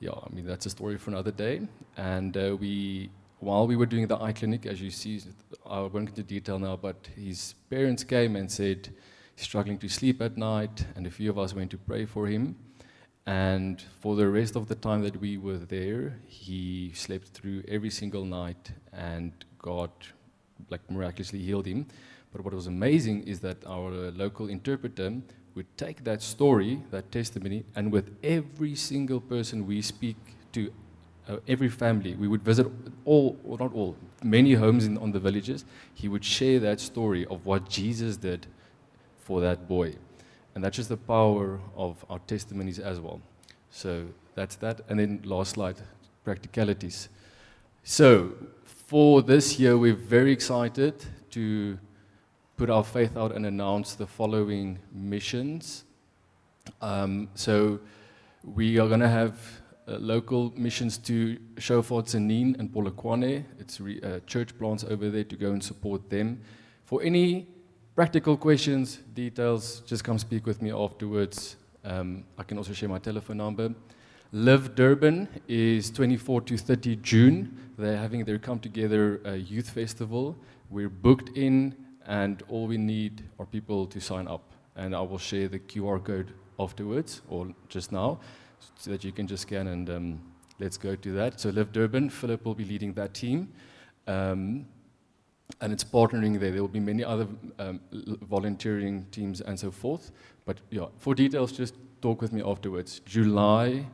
[0.00, 1.62] yeah, I mean that's a story for another day.
[1.96, 5.20] And uh, we, while we were doing the eye clinic, as you see,
[5.66, 8.90] I won't go into detail now, but his parents came and said
[9.34, 12.26] he's struggling to sleep at night, and a few of us went to pray for
[12.26, 12.56] him.
[13.26, 17.90] And for the rest of the time that we were there, he slept through every
[17.90, 19.90] single night, and God,
[20.70, 21.86] like miraculously healed him.
[22.32, 25.20] But what was amazing is that our local interpreter
[25.54, 30.16] would take that story, that testimony, and with every single person we speak
[30.52, 30.72] to,
[31.28, 32.66] uh, every family, we would visit
[33.04, 35.64] all, or not all, many homes in, on the villages.
[35.94, 38.46] He would share that story of what Jesus did
[39.18, 39.94] for that boy.
[40.54, 43.20] And that's just the power of our testimonies as well.
[43.70, 44.80] So that's that.
[44.88, 45.76] And then last slide,
[46.24, 47.08] practicalities.
[47.84, 48.32] So
[48.64, 50.94] for this year, we're very excited
[51.30, 51.78] to
[52.58, 55.84] put our faith out and announce the following missions.
[56.82, 57.78] Um, so
[58.42, 59.38] we are going to have
[59.86, 63.44] uh, local missions to Shofar Tzaneen and Polokwane.
[63.60, 66.40] It's re, uh, church plants over there to go and support them.
[66.84, 67.46] For any
[67.94, 71.54] practical questions, details, just come speak with me afterwards.
[71.84, 73.72] Um, I can also share my telephone number.
[74.32, 77.70] Live Durban is 24 to 30 June.
[77.78, 80.36] They're having their Come Together uh, Youth Festival.
[80.70, 81.74] We're booked in,
[82.08, 84.42] and all we need are people to sign up.
[84.74, 88.18] And I will share the QR code afterwards, or just now,
[88.76, 90.20] so that you can just scan and um,
[90.58, 91.38] let's go to that.
[91.40, 93.52] So, Live Durban, Philip will be leading that team.
[94.06, 94.66] Um,
[95.60, 96.50] and it's partnering there.
[96.50, 97.26] There will be many other
[97.58, 97.80] um,
[98.22, 100.10] volunteering teams and so forth.
[100.44, 103.00] But yeah, for details, just talk with me afterwards.
[103.00, 103.86] July,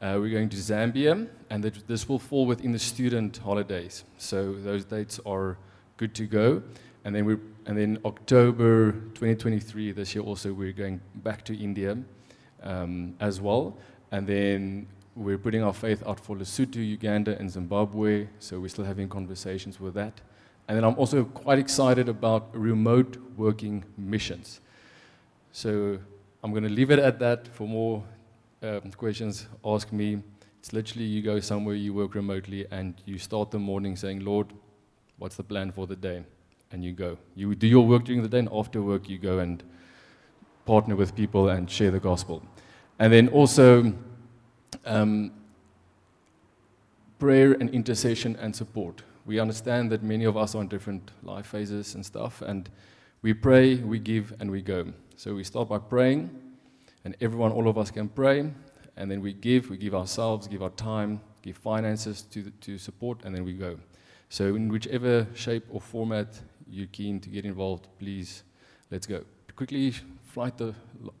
[0.00, 4.04] uh, we're going to Zambia, and this will fall within the student holidays.
[4.16, 5.58] So those dates are
[5.96, 6.62] good to go.
[7.08, 11.96] And then we and then October 2023 this year also we're going back to India
[12.62, 13.78] um, as well.
[14.12, 18.28] And then we're putting our faith out for Lesotho, Uganda, and Zimbabwe.
[18.40, 20.20] So we're still having conversations with that.
[20.68, 24.60] And then I'm also quite excited about remote working missions.
[25.50, 25.98] So
[26.44, 27.48] I'm going to leave it at that.
[27.48, 28.04] For more
[28.62, 30.22] um, questions, ask me.
[30.58, 34.52] It's literally you go somewhere, you work remotely, and you start the morning saying, Lord,
[35.16, 36.24] what's the plan for the day?
[36.70, 37.18] And you go.
[37.34, 39.62] You do your work during the day, and after work, you go and
[40.66, 42.42] partner with people and share the gospel.
[42.98, 43.94] And then also,
[44.84, 45.32] um,
[47.18, 51.48] prayer and intercession and support we understand that many of us are in different life
[51.48, 52.70] phases and stuff, and
[53.20, 54.90] we pray, we give, and we go.
[55.16, 56.30] So we start by praying,
[57.04, 58.50] and everyone, all of us can pray,
[58.96, 63.20] and then we give, we give ourselves, give our time, give finances to, to support,
[63.22, 63.78] and then we go.
[64.30, 68.42] So in whichever shape or format you're keen to get involved, please,
[68.90, 69.24] let's go.
[69.56, 69.94] Quickly
[70.26, 70.74] flight the,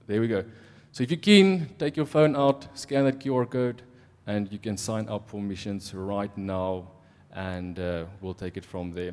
[0.06, 0.44] there we go.
[0.92, 3.82] So if you're keen, take your phone out, scan that QR code,
[4.26, 6.88] and you can sign up for missions right now
[7.32, 9.12] and uh, we'll take it from there.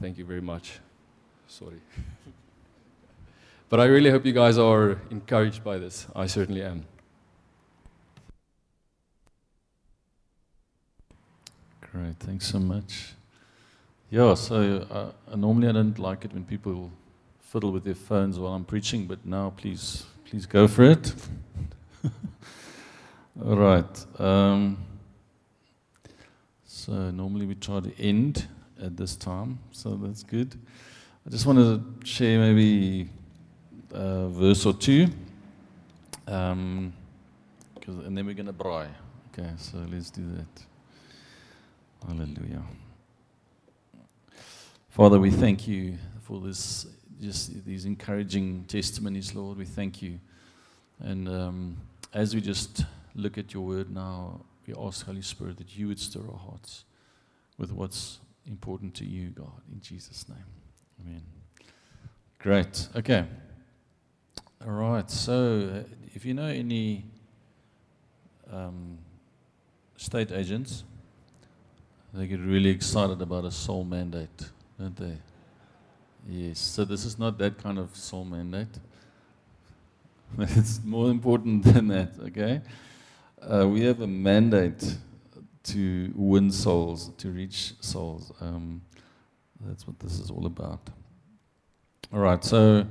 [0.00, 0.80] Thank you very much.
[1.46, 1.80] Sorry.
[3.68, 6.06] but I really hope you guys are encouraged by this.
[6.14, 6.84] I certainly am.
[11.92, 13.14] Great, thanks so much.
[14.12, 16.90] Yeah, so uh, normally I don't like it when people
[17.40, 21.14] fiddle with their phones while I'm preaching, but now please, please go for it.
[23.42, 24.20] All right.
[24.20, 24.76] Um,
[26.66, 28.46] so normally we try to end
[28.82, 30.60] at this time, so that's good.
[31.26, 33.08] I just wanted to share maybe
[33.92, 35.08] a verse or two,
[36.26, 36.92] um,
[37.86, 38.88] and then we're going to braai.
[39.32, 40.66] Okay, so let's do that.
[42.06, 42.62] Hallelujah.
[44.92, 46.86] Father, we thank you for this,
[47.18, 49.56] just these encouraging testimonies, Lord.
[49.56, 50.20] We thank you.
[51.00, 51.76] And um,
[52.12, 55.98] as we just look at your word now, we ask, Holy Spirit, that you would
[55.98, 56.84] stir our hearts
[57.56, 60.44] with what's important to you, God, in Jesus' name.
[61.00, 61.22] Amen.
[62.38, 62.88] Great.
[62.94, 63.24] Okay.
[64.62, 65.10] All right.
[65.10, 67.06] So, if you know any
[68.52, 68.98] um,
[69.96, 70.84] state agents,
[72.12, 74.50] they get really excited about a soul mandate,
[74.82, 75.16] don't they?
[76.28, 76.58] Yes.
[76.58, 78.78] So, this is not that kind of soul mandate.
[80.38, 82.62] It's more important than that, okay?
[83.40, 84.96] Uh, we have a mandate
[85.64, 88.32] to win souls, to reach souls.
[88.40, 88.82] Um,
[89.60, 90.80] that's what this is all about.
[92.12, 92.84] All right, so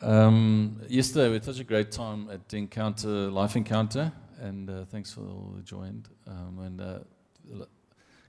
[0.00, 5.12] um, yesterday we had such a great time at Encounter, Life Encounter, and uh, thanks
[5.12, 6.08] for all who joined.
[6.28, 6.98] Um, and uh,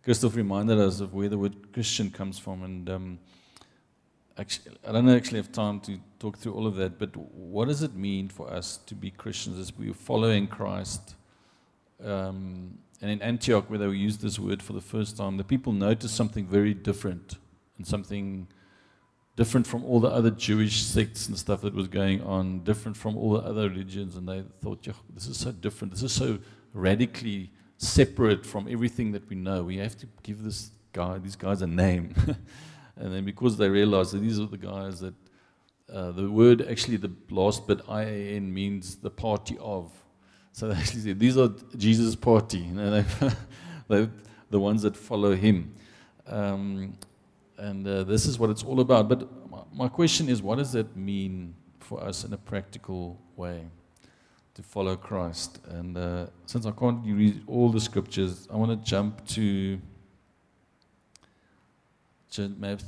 [0.07, 3.19] Christoph reminded us of where the word Christian comes from, and um,
[4.37, 7.83] actually, I don't actually have time to talk through all of that, but what does
[7.83, 11.15] it mean for us to be Christians as we are following Christ?
[12.01, 15.73] Um, and in Antioch, where they used this word for the first time, the people
[15.73, 17.35] noticed something very different
[17.77, 18.47] and something
[19.35, 23.17] different from all the other Jewish sects and stuff that was going on, different from
[23.17, 24.15] all the other religions.
[24.15, 25.91] And they thought, "Yeah, this is so different.
[25.91, 26.39] This is so
[26.73, 29.63] radically separate from everything that we know.
[29.63, 32.13] We have to give this guy, these guys, a name.
[32.97, 35.13] and then because they realize that these are the guys that
[35.91, 39.91] uh, the word actually the last bit IAN means the party of.
[40.51, 42.59] So they actually said these are Jesus' party.
[42.67, 43.05] You know, they,
[43.87, 44.11] they're
[44.49, 45.75] the ones that follow him.
[46.25, 46.97] Um,
[47.57, 49.07] and uh, this is what it's all about.
[49.07, 49.27] But
[49.73, 53.65] my question is, what does that mean for us in a practical way
[54.57, 55.59] to follow Christ?
[55.69, 59.79] And uh, since I can't read all the scriptures, I want to jump to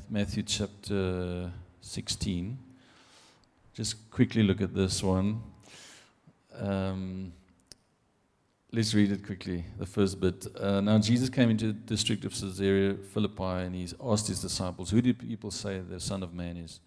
[0.10, 1.52] Matthew chapter
[1.82, 2.58] 16.
[3.74, 5.42] Just quickly look at this one.
[6.60, 7.34] Um,
[8.72, 10.48] let's read it quickly, the first bit.
[10.60, 14.90] Uh, now, Jesus came into the district of Caesarea Philippi and he asked his disciples,
[14.90, 16.80] Who do people say the Son of Man is?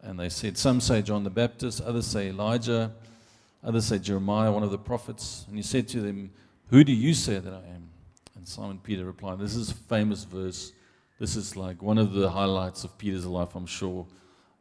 [0.00, 2.92] And they said, Some say John the Baptist, others say Elijah,
[3.64, 5.44] others say Jeremiah, one of the prophets.
[5.48, 6.30] And he said to them,
[6.68, 7.88] Who do you say that I am?
[8.36, 10.72] And Simon Peter replied, This is a famous verse.
[11.18, 14.06] This is like one of the highlights of Peter's life, I'm sure.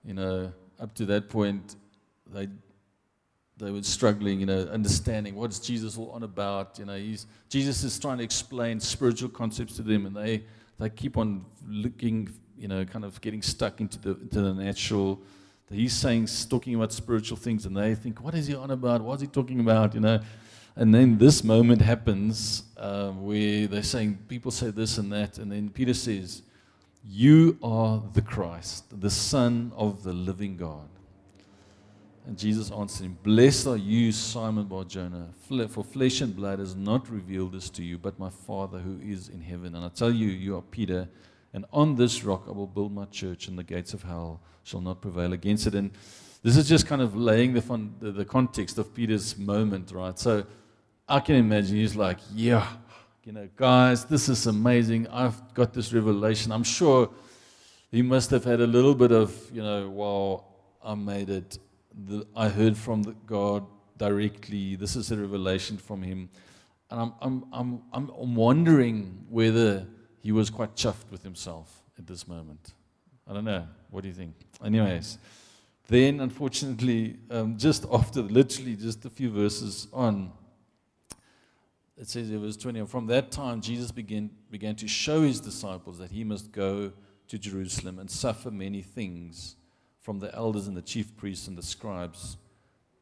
[0.03, 1.75] You know, up to that point,
[2.33, 2.47] they
[3.57, 6.77] they were struggling, you know, understanding what's Jesus all on about.
[6.77, 10.43] You know, he's, Jesus is trying to explain spiritual concepts to them, and they,
[10.77, 15.21] they keep on looking, you know, kind of getting stuck into the, into the natural.
[15.69, 19.01] He's saying, talking about spiritual things, and they think, what is he on about?
[19.01, 19.93] What's he talking about?
[19.93, 20.19] You know,
[20.75, 25.51] and then this moment happens um, where they're saying, people say this and that, and
[25.51, 26.43] then Peter says,
[27.03, 30.87] You are the Christ, the Son of the living God.
[32.27, 35.29] And Jesus answered him, Blessed are you, Simon Bar Jonah,
[35.69, 39.29] for flesh and blood has not revealed this to you, but my Father who is
[39.29, 39.73] in heaven.
[39.75, 41.07] And I tell you, you are Peter,
[41.57, 44.79] and on this rock I will build my church, and the gates of hell shall
[44.79, 45.73] not prevail against it.
[45.73, 45.89] And
[46.43, 50.19] this is just kind of laying the, fun, the, the context of Peter's moment, right?
[50.19, 50.45] So
[51.09, 52.67] I can imagine he's like, Yeah,
[53.23, 55.07] you know, guys, this is amazing.
[55.07, 56.51] I've got this revelation.
[56.51, 57.09] I'm sure
[57.89, 60.45] he must have had a little bit of, you know, wow,
[60.85, 61.57] I made it
[62.05, 63.65] the, I heard from God
[63.97, 64.75] directly.
[64.75, 66.29] This is a revelation from Him.
[66.91, 69.87] And I'm, I'm, I'm, I'm wondering whether
[70.27, 72.73] he was quite chuffed with himself at this moment.
[73.29, 73.65] I don't know.
[73.89, 74.35] What do you think?
[74.61, 75.19] Anyways,
[75.87, 80.33] then unfortunately, um, just after, literally just a few verses on,
[81.97, 85.97] it says in verse 20, from that time Jesus began, began to show his disciples
[85.99, 86.91] that he must go
[87.29, 89.55] to Jerusalem and suffer many things
[90.01, 92.35] from the elders and the chief priests and the scribes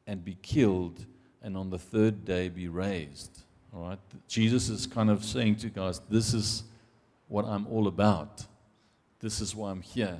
[0.05, 1.03] and be killed
[1.41, 3.41] and on the third day be raised.
[3.73, 3.99] All right?
[4.27, 6.65] Jesus is kind of saying to guys, this is
[7.27, 8.45] what I'm all about.
[9.19, 10.19] This is why I'm here.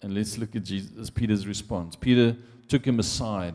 [0.00, 1.96] And let's look at Jesus, Peter's response.
[1.96, 2.36] Peter
[2.68, 3.54] took him aside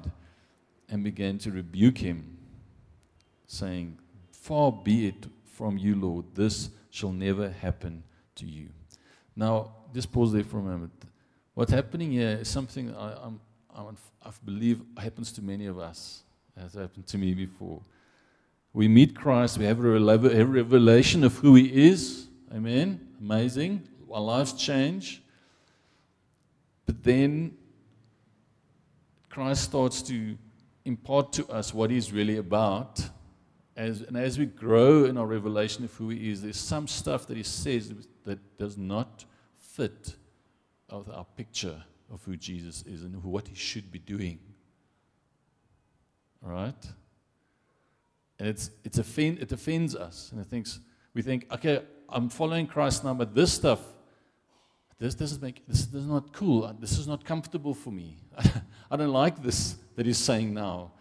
[0.90, 2.38] and began to rebuke him,
[3.48, 3.98] saying,
[4.32, 8.04] Far be it from you, Lord, this shall never happen
[8.36, 8.68] to you.
[9.36, 10.92] Now, just pause there for a moment.
[11.54, 13.40] What's happening here is something I, I'm,
[13.76, 16.24] I believe happens to many of us,
[16.58, 17.82] It has happened to me before.
[18.74, 22.28] We meet Christ, we have a revelation of who He is.
[22.54, 23.08] Amen.
[23.20, 23.88] Amazing.
[24.12, 25.24] Our lives change.
[26.86, 27.58] But then
[29.30, 30.38] Christ starts to
[30.86, 33.02] impart to us what He's really about.
[33.76, 37.26] As, and as we grow in our revelation of who He is, there's some stuff
[37.28, 37.92] that He says
[38.26, 39.26] that does not
[39.58, 40.16] fit
[40.90, 41.82] our picture
[42.12, 44.38] of who Jesus is and what he should be doing.
[46.46, 46.86] All right?
[48.38, 50.30] And it's, it's offend, it offends us.
[50.32, 50.80] And it thinks,
[51.14, 51.82] we think, okay,
[52.14, 53.80] I'm following Christ now, but this stuff,
[55.00, 56.72] this doesn't make, this is not cool.
[56.80, 58.18] This is not comfortable for me.
[58.92, 60.92] I don't like this that he's saying now.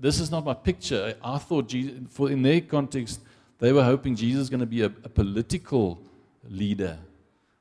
[0.00, 1.14] This is not my picture.
[1.22, 3.20] I thought, Jesus, for in their context,
[3.58, 6.00] they were hoping Jesus is going to be a, a political
[6.48, 6.98] leader,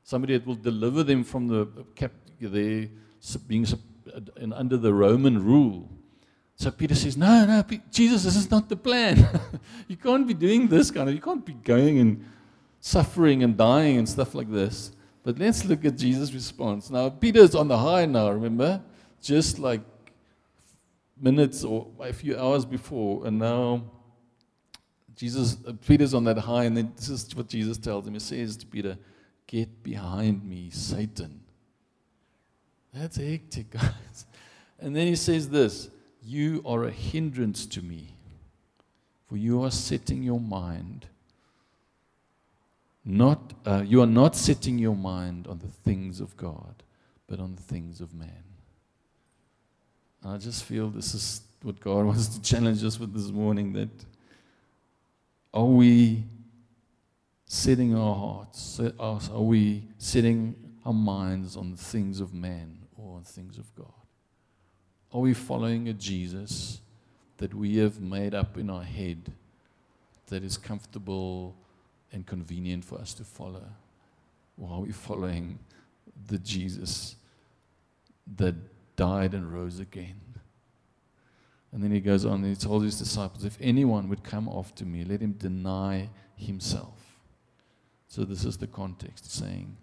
[0.03, 2.87] somebody that will deliver them from the uh, cap, their
[3.47, 3.79] being sub-
[4.13, 4.19] uh,
[4.53, 5.89] under the Roman rule.
[6.55, 9.27] So Peter says, No, no, Jesus, this is not the plan.
[9.87, 12.25] you can't be doing this kind of, you can't be going and
[12.86, 14.91] suffering and dying and stuff like this.
[15.23, 16.89] But let's look at Jesus' response.
[16.89, 18.81] Now, Peter's on the high now, remember?
[19.21, 19.79] Just like
[21.17, 23.84] minutes or a few hours before, and now
[25.15, 25.55] Jesus,
[25.88, 28.15] Peter's on that high, and then this is what Jesus tells him.
[28.15, 28.97] He says to Peter,
[29.47, 31.39] Get behind me, Satan.
[32.93, 34.25] That's hectic, guys.
[34.77, 35.89] And then he says this
[36.21, 38.13] You are a hindrance to me,
[39.29, 41.07] for you are setting your mind.
[43.05, 46.83] Not, uh, you are not setting your mind on the things of God,
[47.27, 48.43] but on the things of man.
[50.25, 53.89] I just feel this is what God wants to challenge us with this morning that
[55.53, 56.23] are we
[57.45, 63.23] setting our hearts, are we setting our minds on the things of man or on
[63.23, 63.87] things of God?
[65.13, 66.81] Are we following a Jesus
[67.37, 69.31] that we have made up in our head
[70.27, 71.55] that is comfortable
[72.14, 73.66] and convenient for us to follow?
[74.57, 75.59] Or are we following
[76.28, 77.16] the Jesus
[78.38, 78.55] that
[78.95, 80.22] died and rose again?
[81.72, 84.86] And then he goes on and he told his disciples, If anyone would come after
[84.86, 86.99] me, let him deny himself.
[88.07, 89.76] So this is the context saying,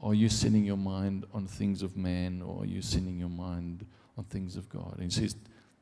[0.00, 3.86] Are you setting your mind on things of man or are you setting your mind
[4.18, 4.94] on things of God?
[4.94, 5.36] And he says,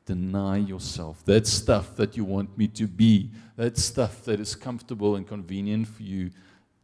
[0.05, 1.23] Deny yourself.
[1.25, 5.87] That stuff that you want me to be, that stuff that is comfortable and convenient
[5.87, 6.31] for you,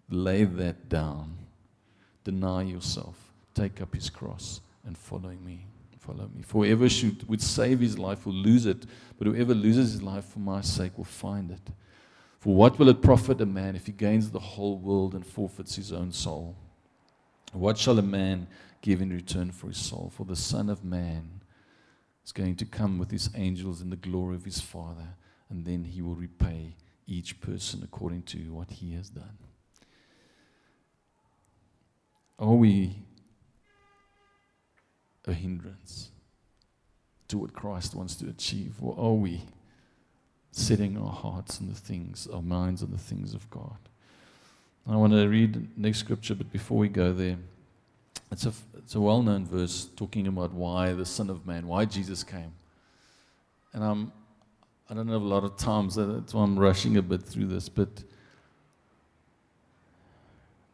[0.09, 1.37] lay that down.
[2.23, 3.33] Deny yourself.
[3.53, 5.67] Take up his cross and follow me.
[5.99, 6.41] Follow me.
[6.41, 8.87] For whoever should, would save his life will lose it,
[9.19, 11.69] but whoever loses his life for my sake will find it.
[12.39, 15.75] For what will it profit a man if he gains the whole world and forfeits
[15.75, 16.55] his own soul?
[17.53, 18.47] What shall a man
[18.81, 20.11] give in return for his soul?
[20.15, 21.40] For the Son of Man
[22.23, 25.15] is going to come with his angels in the glory of his Father,
[25.49, 26.75] and then he will repay
[27.07, 29.37] each person according to what he has done.
[32.39, 32.95] Are we
[35.25, 36.09] a hindrance
[37.27, 39.41] to what Christ wants to achieve, or are we
[40.51, 43.77] setting our hearts on the things, our minds on the things of God?
[44.87, 47.37] I want to read the next scripture, but before we go there,
[48.31, 51.85] it's a, it's a well known verse talking about why the Son of Man, why
[51.85, 52.53] Jesus came.
[53.73, 54.11] And I'm,
[54.89, 57.47] I don't have a lot of time, so that's why I'm rushing a bit through
[57.47, 57.69] this.
[57.69, 58.03] But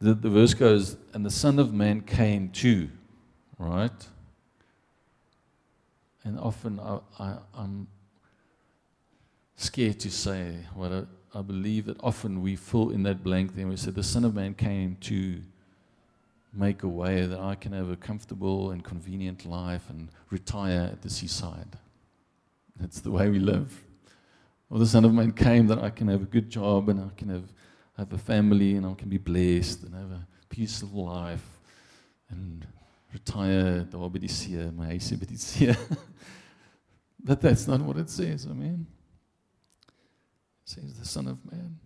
[0.00, 2.88] the, the verse goes, And the Son of Man came too,
[3.58, 4.06] right?
[6.24, 7.88] And often I, I, I'm
[9.56, 11.02] scared to say what I,
[11.36, 13.66] I believe that often we fill in that blank there.
[13.66, 15.40] We say, The Son of Man came to
[16.52, 21.02] make a way that I can have a comfortable and convenient life and retire at
[21.02, 21.76] the seaside.
[22.78, 23.84] That's the way we live.
[24.70, 27.08] Or the Son of Man came that I can have a good job and I
[27.16, 27.52] can have,
[27.96, 31.58] have a family and I can be blessed and have a peaceful life
[32.30, 32.66] and
[33.12, 34.18] retire daar by
[34.70, 35.76] my huisie
[37.24, 38.86] but that's not what it says, I mean.
[40.62, 41.78] It says the Son of Man.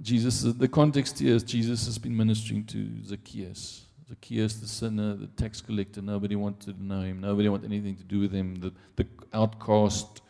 [0.00, 3.86] Jesus, the context here is Jesus has been ministering to Zacchaeus.
[4.08, 7.20] Zacchaeus, the sinner, the tax collector, nobody wanted to know him.
[7.20, 8.56] Nobody wanted anything to do with him.
[8.56, 10.22] The, the outcast.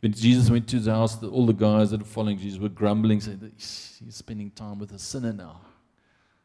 [0.00, 2.68] When Jesus went to his house, the, all the guys that were following Jesus were
[2.68, 5.60] grumbling, saying, He's spending time with a sinner now.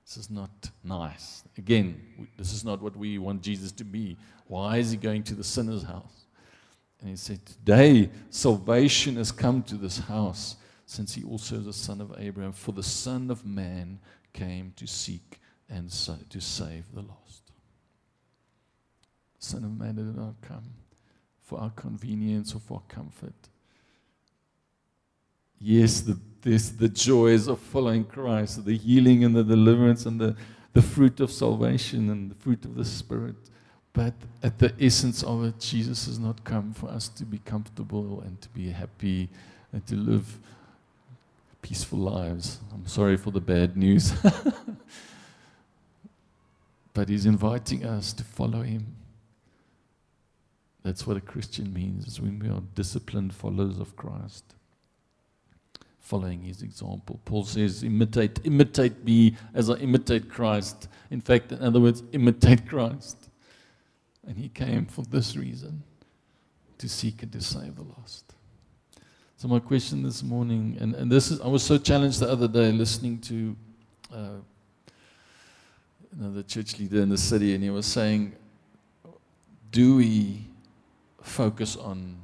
[0.06, 1.44] This is not nice.
[1.58, 2.02] Again,
[2.38, 4.18] this is not what we want Jesus to be.
[4.48, 6.26] Why is he going to the sinner's house?
[7.00, 10.58] And he said, Today, salvation has come to this house,
[10.94, 12.54] since he also is a son of Abraham.
[12.54, 14.00] For the Son of Man
[14.32, 17.52] came to seek and to save the lost.
[19.40, 20.66] Son of Man did not come
[21.42, 23.34] for our convenience or for comfort.
[25.60, 30.36] Yes, the, there's the joys of following Christ, the healing and the deliverance and the,
[30.74, 33.36] the fruit of salvation and the fruit of the Spirit.
[33.94, 34.14] But
[34.44, 38.40] at the essence of it, Jesus has not come for us to be comfortable and
[38.42, 39.30] to be happy
[39.72, 40.40] and to live
[41.64, 42.60] peaceful lives.
[42.72, 44.14] I'm sorry for the bad news.
[46.94, 48.96] But He's inviting us to follow Him.
[50.84, 54.54] That's what a Christian means, is when we are disciplined followers of Christ,
[56.00, 57.20] following His example.
[57.26, 60.88] Paul says, imitate, imitate me as I imitate Christ.
[61.10, 63.30] In fact, in other words, imitate Christ.
[64.28, 65.84] And He came for this reason
[66.78, 68.36] to seek and to save the lost.
[69.44, 72.48] So my question this morning, and, and this is, I was so challenged the other
[72.48, 73.56] day listening to
[74.10, 74.40] uh,
[76.18, 78.38] another church leader in the city, and he was saying,
[79.70, 80.46] do we
[81.22, 82.16] focus on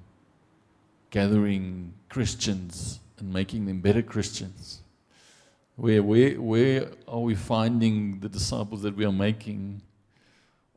[1.10, 4.80] gathering Christians and making them better Christians?
[5.76, 9.82] Where, where, where are we finding the disciples that we are making?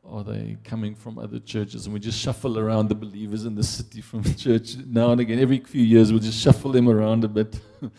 [0.04, 1.86] Are they coming from other churches?
[1.86, 5.38] And we just shuffle around the believers in the city from church now and again.
[5.38, 7.58] Every few years, we'll just shuffle them around a bit.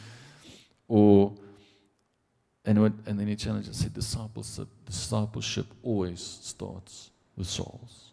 [0.88, 1.34] or,
[2.66, 8.12] and, and then he challenged us, said, discipleship, discipleship always starts with souls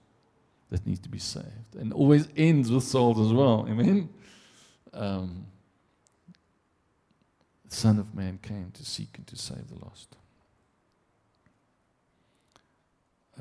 [0.70, 1.74] that need to be saved.
[1.78, 3.66] And always ends with souls as well.
[3.68, 4.08] Amen?
[4.94, 5.46] Um,
[7.68, 10.16] the Son of Man came to seek and to save the lost.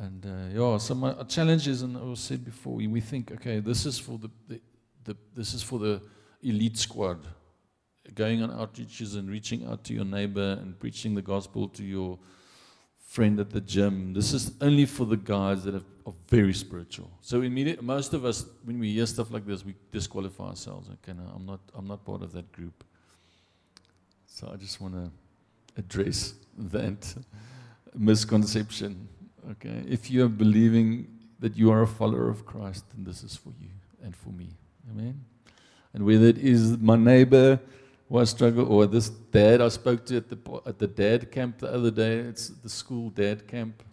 [0.01, 3.31] And uh, yeah, so my challenge is, and I was said before, we, we think,
[3.33, 4.61] okay, this is for the, the,
[5.03, 6.01] the this is for the
[6.41, 7.19] elite squad,
[8.15, 12.17] going on outreaches and reaching out to your neighbor and preaching the gospel to your
[13.09, 14.13] friend at the gym.
[14.13, 17.11] This is only for the guys that are, are very spiritual.
[17.19, 20.87] So immediate, most of us, when we hear stuff like this, we disqualify ourselves.
[20.87, 22.85] Okay, no, I'm not, I'm not part of that group.
[24.27, 25.11] So I just want to
[25.75, 27.15] address that
[27.93, 29.09] misconception.
[29.51, 31.07] Okay, if you are believing
[31.39, 33.69] that you are a follower of Christ, then this is for you
[34.03, 34.49] and for me.
[34.91, 35.23] Amen.
[35.93, 37.59] And whether it is my neighbor
[38.07, 41.59] who I struggle, or this dad I spoke to at the at the dad camp
[41.59, 43.83] the other day, it's the school dad camp.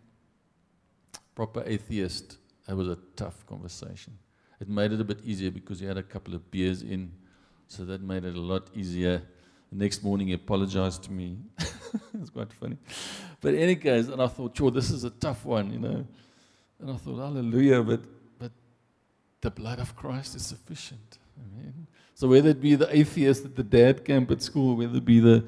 [1.35, 2.39] Proper atheist.
[2.67, 4.19] That was a tough conversation.
[4.59, 7.13] It made it a bit easier because he had a couple of beers in,
[7.69, 9.23] so that made it a lot easier.
[9.73, 11.39] The next morning he apologized to me.
[12.15, 12.77] it's quite funny.
[13.41, 16.07] But in any case, and I thought, sure, this is a tough one, you know.
[16.81, 18.01] And I thought, hallelujah, but
[18.39, 18.53] but
[19.41, 21.19] the blood of Christ is sufficient.
[21.39, 21.87] Amen.
[22.15, 25.21] So whether it be the atheist at the dad camp at school, whether it be
[25.21, 25.45] the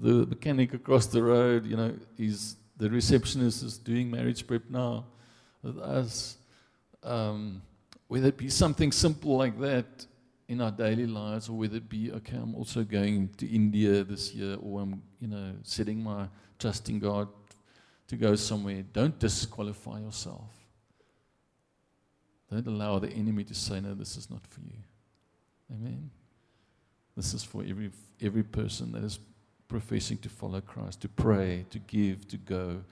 [0.00, 5.04] the mechanic across the road, you know, he's the receptionist is doing marriage prep now
[5.62, 6.36] with us.
[7.02, 7.62] Um,
[8.08, 10.06] whether it be something simple like that
[10.48, 14.32] in our daily lives, or whether it be, okay, I'm also going to India this
[14.32, 16.28] year, or I'm, you know, setting my
[16.58, 17.28] trust in God
[18.08, 18.84] to go somewhere.
[18.92, 20.50] Don't disqualify yourself.
[22.50, 24.78] Don't allow the enemy to say, no, this is not for you.
[25.72, 26.10] Amen.
[27.16, 27.90] This is for every,
[28.22, 29.18] every person that is
[29.66, 32.84] professing to follow Christ, to pray, to give, to go.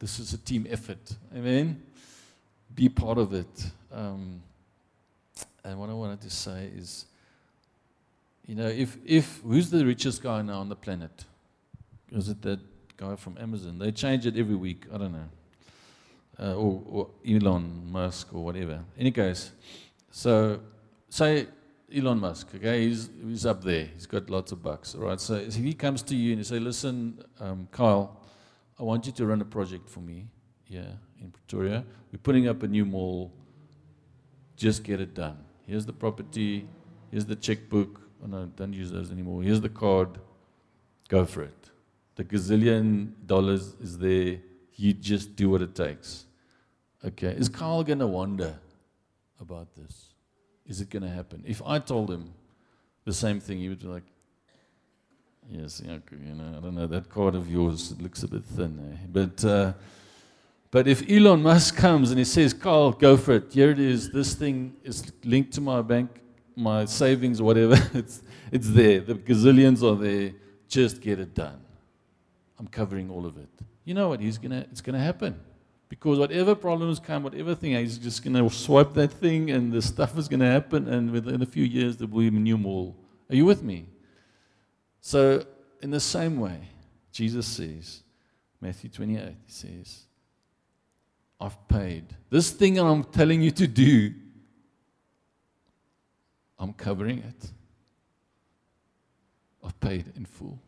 [0.00, 1.14] This is a team effort.
[1.34, 1.80] Amen.
[2.74, 3.70] Be part of it.
[3.92, 4.42] Um,
[5.66, 7.06] and what I wanted to say is,
[8.46, 11.24] you know, if, if who's the richest guy now on the planet?
[12.12, 12.60] Is it that
[12.96, 13.78] guy from Amazon?
[13.78, 14.84] They change it every week.
[14.94, 15.28] I don't know.
[16.38, 18.84] Uh, or, or Elon Musk or whatever.
[18.96, 19.50] Any case,
[20.10, 20.60] so
[21.08, 21.48] say
[21.94, 23.88] Elon Musk, okay, he's, he's up there.
[23.94, 25.20] He's got lots of bucks, all right?
[25.20, 28.20] So if he comes to you and you say, listen, um, Kyle,
[28.78, 30.26] I want you to run a project for me
[30.64, 31.84] here in Pretoria.
[32.12, 33.32] We're putting up a new mall.
[34.56, 35.45] Just get it done.
[35.66, 36.66] Here's the property.
[37.10, 38.00] Here's the checkbook.
[38.22, 39.42] Oh, no, don't use those anymore.
[39.42, 40.18] Here's the card.
[41.08, 41.70] Go for it.
[42.16, 44.38] The gazillion dollars is there.
[44.74, 46.26] You just do what it takes.
[47.04, 47.28] Okay.
[47.28, 48.58] Is Carl going to wonder
[49.40, 50.14] about this?
[50.66, 51.44] Is it going to happen?
[51.46, 52.32] If I told him
[53.04, 54.02] the same thing, he would be like,
[55.48, 58.80] Yes, you know, I don't know, that card of yours looks a bit thin.
[58.92, 59.06] Eh?
[59.12, 59.72] But, uh,
[60.76, 63.50] but if Elon Musk comes and he says, Carl, go for it.
[63.50, 64.10] Here it is.
[64.10, 66.20] This thing is linked to my bank,
[66.54, 67.76] my savings, whatever.
[67.94, 68.22] it's,
[68.52, 69.00] it's there.
[69.00, 70.34] The gazillions are there.
[70.68, 71.62] Just get it done.
[72.58, 73.48] I'm covering all of it.
[73.86, 74.20] You know what?
[74.20, 75.40] He's gonna, it's going to happen.
[75.88, 79.80] Because whatever problems come, whatever thing, he's just going to swipe that thing and the
[79.80, 80.88] stuff is going to happen.
[80.88, 82.94] And within a few years, there will be a new mall.
[83.30, 83.86] Are you with me?
[85.00, 85.42] So,
[85.80, 86.68] in the same way,
[87.12, 88.02] Jesus says,
[88.60, 90.02] Matthew 28, he says,
[91.40, 92.04] I've paid.
[92.30, 94.12] This thing I'm telling you to do,
[96.58, 97.50] I'm covering it.
[99.64, 100.58] I've paid in full.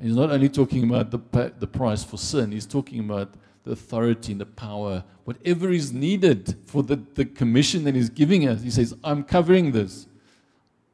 [0.00, 4.32] He's not only talking about the, the price for sin, he's talking about the authority
[4.32, 8.62] and the power, whatever is needed for the, the commission that he's giving us.
[8.62, 10.06] He says, I'm covering this.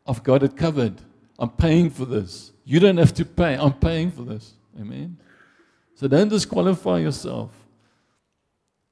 [0.06, 1.00] I've got it covered.
[1.38, 2.52] I'm paying for this.
[2.64, 3.54] You don't have to pay.
[3.54, 4.52] I'm paying for this.
[4.78, 5.16] Amen.
[5.94, 7.50] So don't disqualify yourself.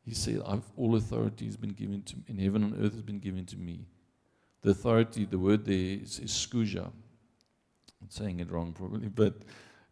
[0.07, 0.41] He said,
[0.77, 3.87] All authority has been given to in heaven and earth has been given to me.
[4.63, 6.85] The authority, the word there is, is skuja.
[6.87, 9.35] I'm saying it wrong probably, but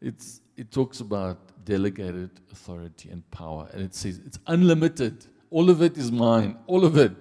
[0.01, 3.69] it's, it talks about delegated authority and power.
[3.73, 5.27] And it says it's unlimited.
[5.51, 6.59] All of it is mine.
[6.67, 7.17] All of it.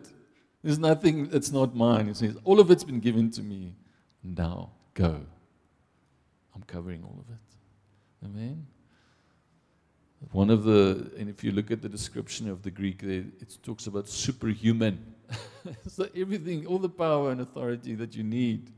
[0.64, 2.10] There's nothing that's not mine.
[2.10, 3.76] It says, all of it's been given to me.
[4.24, 5.22] Now go.
[6.56, 8.26] I'm covering all of it.
[8.26, 8.68] Amen.
[10.32, 13.58] One of the, and if you look at the description of the Greek there, it
[13.62, 15.14] talks about superhuman.
[15.88, 18.72] so everything, all the power and authority that you need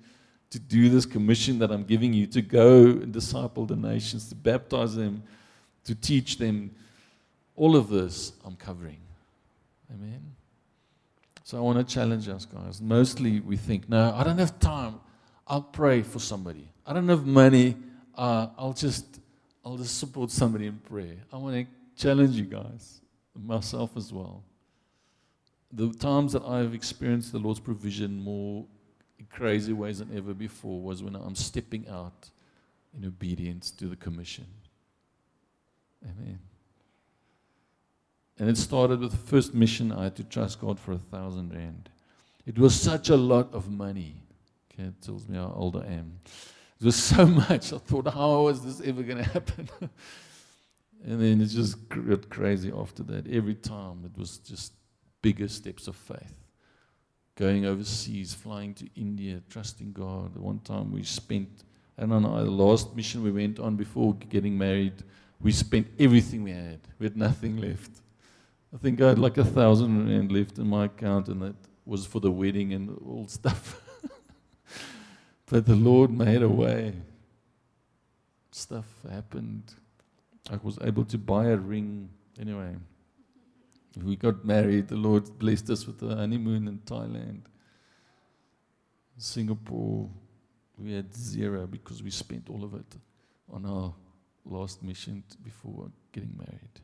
[0.49, 4.35] to do this commission that I'm giving you to go and disciple the nations, to
[4.35, 5.23] baptize them,
[5.85, 6.71] to teach them,
[7.55, 8.99] all of this I'm covering.
[9.93, 10.21] Amen.
[11.43, 12.81] So I want to challenge us, guys.
[12.81, 14.99] Mostly we think, no, I don't have time.
[15.47, 16.67] I'll pray for somebody.
[16.85, 17.77] I don't have money.
[18.15, 19.19] Uh, I'll just,
[19.66, 21.16] I'll just support somebody in prayer.
[21.34, 23.01] I want to challenge you guys,
[23.36, 24.43] myself as well.
[25.74, 28.66] The times that I've experienced the Lord's provision more
[29.32, 32.30] crazy ways than ever before was when I'm stepping out
[32.95, 34.45] in obedience to the commission.
[36.03, 36.39] Amen.
[38.38, 41.53] And it started with the first mission I had to trust God for a thousand
[41.53, 41.89] rand.
[42.45, 44.16] It was such a lot of money.
[44.72, 46.20] Okay, it tells me how old I am.
[46.80, 47.73] It was so much.
[47.73, 49.69] I thought, how was this ever going to happen?
[51.05, 53.28] and then it just got crazy after that.
[53.28, 54.73] Every time it was just
[55.21, 56.36] bigger steps of faith.
[57.36, 60.36] Going overseas, flying to India, trusting God.
[60.38, 61.63] One time we spent,
[61.97, 65.03] and on our last mission we went on before getting married,
[65.41, 66.80] we spent everything we had.
[66.97, 67.91] We had nothing left.
[68.73, 71.55] I think I had like a thousand rand left in my account, and that
[71.86, 73.82] was for the wedding and all stuff.
[75.47, 76.93] but the Lord made a way.
[78.51, 79.73] Stuff happened.
[80.51, 82.09] I was able to buy a ring.
[82.39, 82.75] Anyway,
[84.03, 84.87] we got married.
[84.87, 87.41] The Lord blessed us with a honeymoon in Thailand.
[89.17, 90.09] Singapore,
[90.77, 92.95] we had zero because we spent all of it
[93.51, 93.93] on our
[94.45, 96.81] last mission before getting married.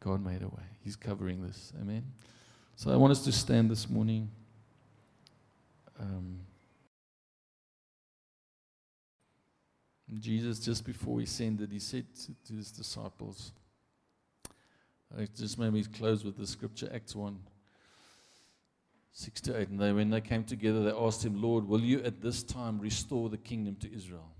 [0.00, 0.62] God made a way.
[0.82, 1.72] He's covering this.
[1.80, 2.04] Amen.
[2.76, 4.30] So I want us to stand this morning.
[5.98, 6.38] Um,
[10.16, 12.06] Jesus, just before he ascended, he said
[12.46, 13.52] to, his disciples,
[15.16, 17.38] I just maybe close with the scripture, Acts 1,
[19.12, 19.68] 6 to 8.
[19.68, 22.78] And they, when they came together, they asked him, Lord, will you at this time
[22.78, 24.30] restore the kingdom to Israel?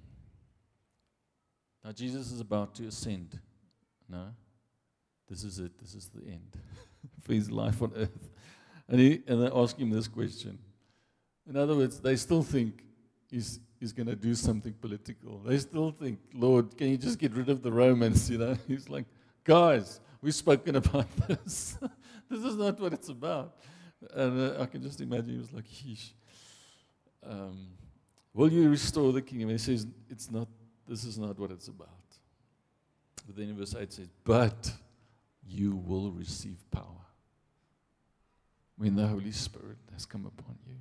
[1.84, 3.38] Now, Jesus is about to ascend.
[4.08, 4.26] No?
[5.28, 5.78] This is it.
[5.78, 6.56] This is the end
[7.22, 8.30] for his life on earth.
[8.88, 10.58] And, he, and they ask him this question.
[11.48, 12.82] In other words, they still think
[13.30, 15.38] he's, he's going to do something political.
[15.38, 18.30] They still think, Lord, can you just get rid of the Romans?
[18.30, 19.06] You know, he's like,
[19.44, 21.78] guys, we've spoken about this.
[22.28, 23.54] this is not what it's about.
[24.14, 26.12] And uh, I can just imagine he was like, Yeesh.
[27.28, 27.68] Um,
[28.32, 29.48] will you restore the kingdom?
[29.48, 30.48] And he says, it's not,
[30.86, 31.88] this is not what it's about.
[33.26, 34.72] But then in verse 8 says, but
[35.46, 36.84] you will receive power
[38.76, 40.76] when the Holy Spirit has come upon you.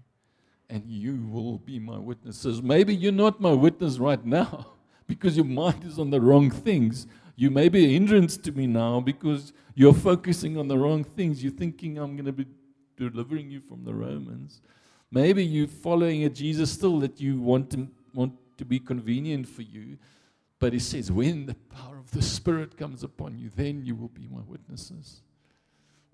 [0.70, 2.62] And you will be my witnesses.
[2.62, 4.68] Maybe you're not my witness right now
[5.08, 7.08] because your mind is on the wrong things.
[7.36, 11.44] You may be a hindrance to me now because you're focusing on the wrong things.
[11.44, 12.48] You're thinking I'm going to be
[12.98, 14.62] delivering you from the Romans.
[15.12, 19.62] Maybe you're following a Jesus still that you want to, want to be convenient for
[19.62, 19.98] you.
[20.60, 24.10] But he says, when the power of the Spirit comes upon you, then you will
[24.10, 25.22] be my witnesses.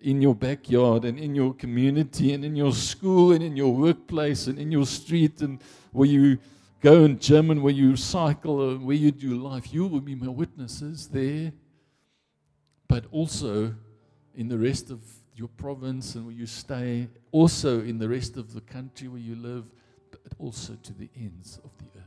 [0.04, 4.48] In your backyard and in your community and in your school and in your workplace
[4.48, 5.60] and in your street and
[5.94, 6.38] where you
[6.82, 10.14] go and gym and where you cycle and where you do life, you will be
[10.14, 11.54] my witnesses there.
[12.90, 13.74] But also
[14.36, 15.00] in the rest of
[15.38, 19.36] your province and where you stay, also in the rest of the country where you
[19.36, 19.64] live,
[20.12, 22.04] but also to the ends of the earth.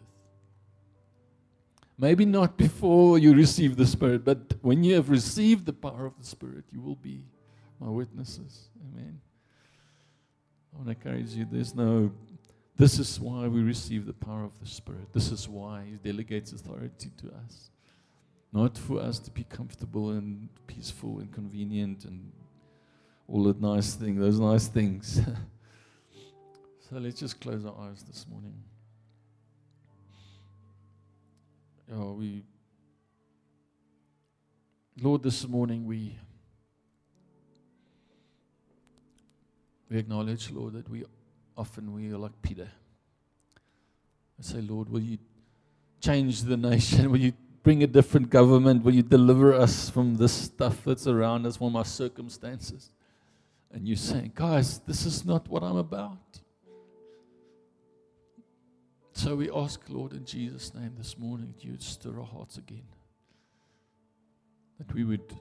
[1.99, 6.19] Maybe not before you receive the Spirit, but when you have received the power of
[6.19, 7.25] the Spirit, you will be
[7.81, 8.69] my witnesses.
[8.93, 9.21] Amen.
[10.73, 11.47] I want to encourage you.
[11.51, 12.13] There's no,
[12.77, 15.13] this is why we receive the power of the Spirit.
[15.13, 17.71] This is why He delegates authority to us.
[18.53, 22.33] Not for us to be comfortable and peaceful and convenient and
[23.29, 25.21] all that nice thing, those nice things.
[26.89, 28.55] so let's just close our eyes this morning.
[31.93, 32.43] Oh, we,
[35.01, 36.17] Lord, this morning we
[39.89, 41.05] we acknowledge, Lord, that we
[41.57, 42.69] often we are like Peter.
[44.39, 45.19] I say, Lord, will you
[46.01, 47.11] change the nation?
[47.11, 47.33] Will you
[47.63, 48.85] bring a different government?
[48.85, 52.91] Will you deliver us from this stuff that's around us, from our circumstances?
[53.73, 56.41] And you're saying, guys, this is not what I'm about.
[59.13, 62.59] So we ask, Lord, in Jesus' name this morning, that you would stir our hearts
[62.59, 62.85] again.
[64.79, 65.35] That we would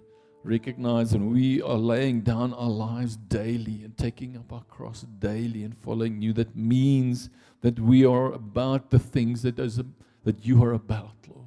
[0.46, 5.64] recognize when we are laying down our lives daily and taking up our cross daily
[5.64, 7.30] and following you, that means
[7.62, 9.82] that we are about the things that, is,
[10.24, 11.46] that you are about, Lord.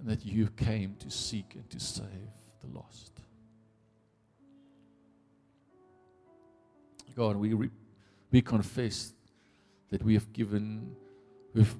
[0.00, 3.12] And that you came to seek and to save the lost.
[7.14, 7.70] God, we, re-
[8.30, 9.12] we confess
[9.90, 10.94] that we have given,
[11.52, 11.74] we've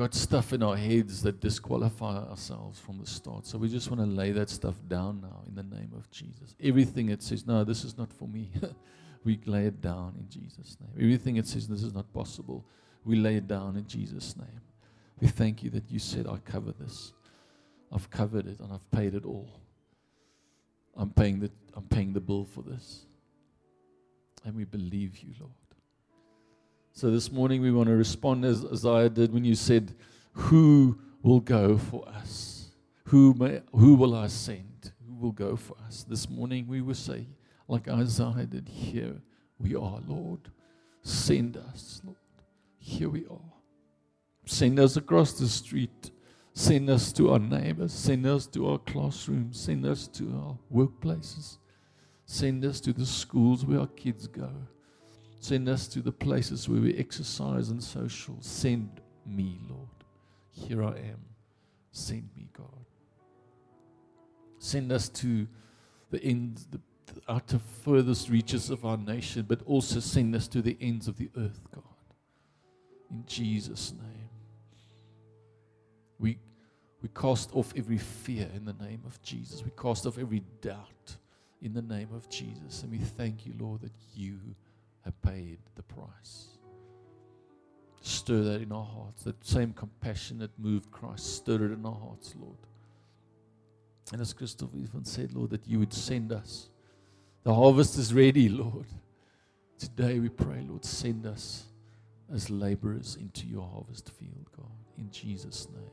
[0.00, 3.46] got stuff in our heads that disqualify ourselves from the start.
[3.46, 6.54] So we just want to lay that stuff down now in the name of Jesus.
[6.58, 8.50] Everything that says, no, this is not for me,
[9.24, 10.90] we lay it down in Jesus' name.
[10.96, 12.64] Everything that says, this is not possible,
[13.04, 14.62] we lay it down in Jesus' name.
[15.20, 17.12] We thank you that you said, I cover this.
[17.92, 19.50] I've covered it and I've paid it all.
[20.96, 23.04] I'm paying the, I'm paying the bill for this.
[24.46, 25.52] And we believe you, Lord.
[26.92, 29.94] So this morning we want to respond as Isaiah did when you said,
[30.32, 32.72] Who will go for us?
[33.04, 34.92] Who, may, who will I send?
[35.06, 36.04] Who will go for us?
[36.08, 37.26] This morning we will say,
[37.68, 39.14] like Isaiah did, Here
[39.58, 40.40] we are, Lord.
[41.02, 42.16] Send us, Lord.
[42.78, 43.52] Here we are.
[44.44, 46.10] Send us across the street.
[46.52, 47.92] Send us to our neighbors.
[47.92, 49.60] Send us to our classrooms.
[49.60, 51.58] Send us to our workplaces.
[52.26, 54.50] Send us to the schools where our kids go.
[55.40, 58.36] Send us to the places where we exercise and social.
[58.40, 59.88] Send me, Lord.
[60.52, 61.24] Here I am.
[61.92, 62.84] Send me, God.
[64.58, 65.48] Send us to
[66.10, 70.60] the ends, the, the outer furthest reaches of our nation, but also send us to
[70.60, 71.84] the ends of the earth, God.
[73.10, 74.28] In Jesus' name.
[76.18, 76.38] We,
[77.00, 79.64] we cast off every fear in the name of Jesus.
[79.64, 81.16] We cast off every doubt
[81.62, 82.82] in the name of Jesus.
[82.82, 84.38] And we thank you, Lord, that you
[85.10, 86.46] have paid the price.
[88.00, 89.24] Stir that in our hearts.
[89.24, 92.56] That same compassion that moved Christ, stir it in our hearts, Lord.
[94.12, 96.68] And as Christopher even said, Lord, that you would send us.
[97.44, 98.86] The harvest is ready, Lord.
[99.78, 101.64] Today we pray, Lord, send us
[102.32, 104.66] as laborers into your harvest field, God,
[104.98, 105.84] in Jesus' name.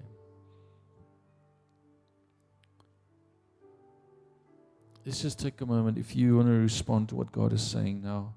[5.06, 5.98] Let's just take a moment.
[5.98, 8.34] If you want to respond to what God is saying now,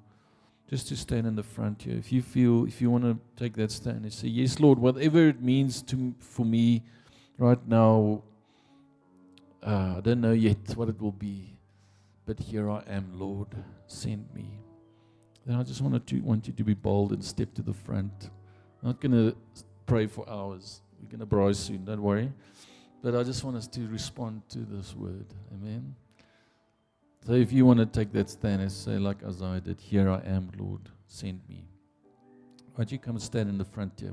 [0.71, 1.97] just to stand in the front here.
[1.97, 5.27] If you feel, if you want to take that stand and say, Yes, Lord, whatever
[5.27, 6.85] it means to for me
[7.39, 8.23] right now,
[9.67, 11.59] uh, I don't know yet what it will be,
[12.25, 13.49] but here I am, Lord,
[13.89, 14.61] send me.
[15.45, 18.31] Then I just wanted to want you to be bold and step to the front.
[18.81, 19.37] I'm not going to
[19.87, 20.83] pray for hours.
[21.03, 22.33] We're going to pray soon, don't worry.
[23.03, 25.27] But I just want us to respond to this word.
[25.53, 25.97] Amen.
[27.27, 30.21] So if you want to take that stand and say, like Isaiah did, Here I
[30.27, 31.69] am, Lord, send me.
[32.75, 34.13] Why don't you come and stand in the front here?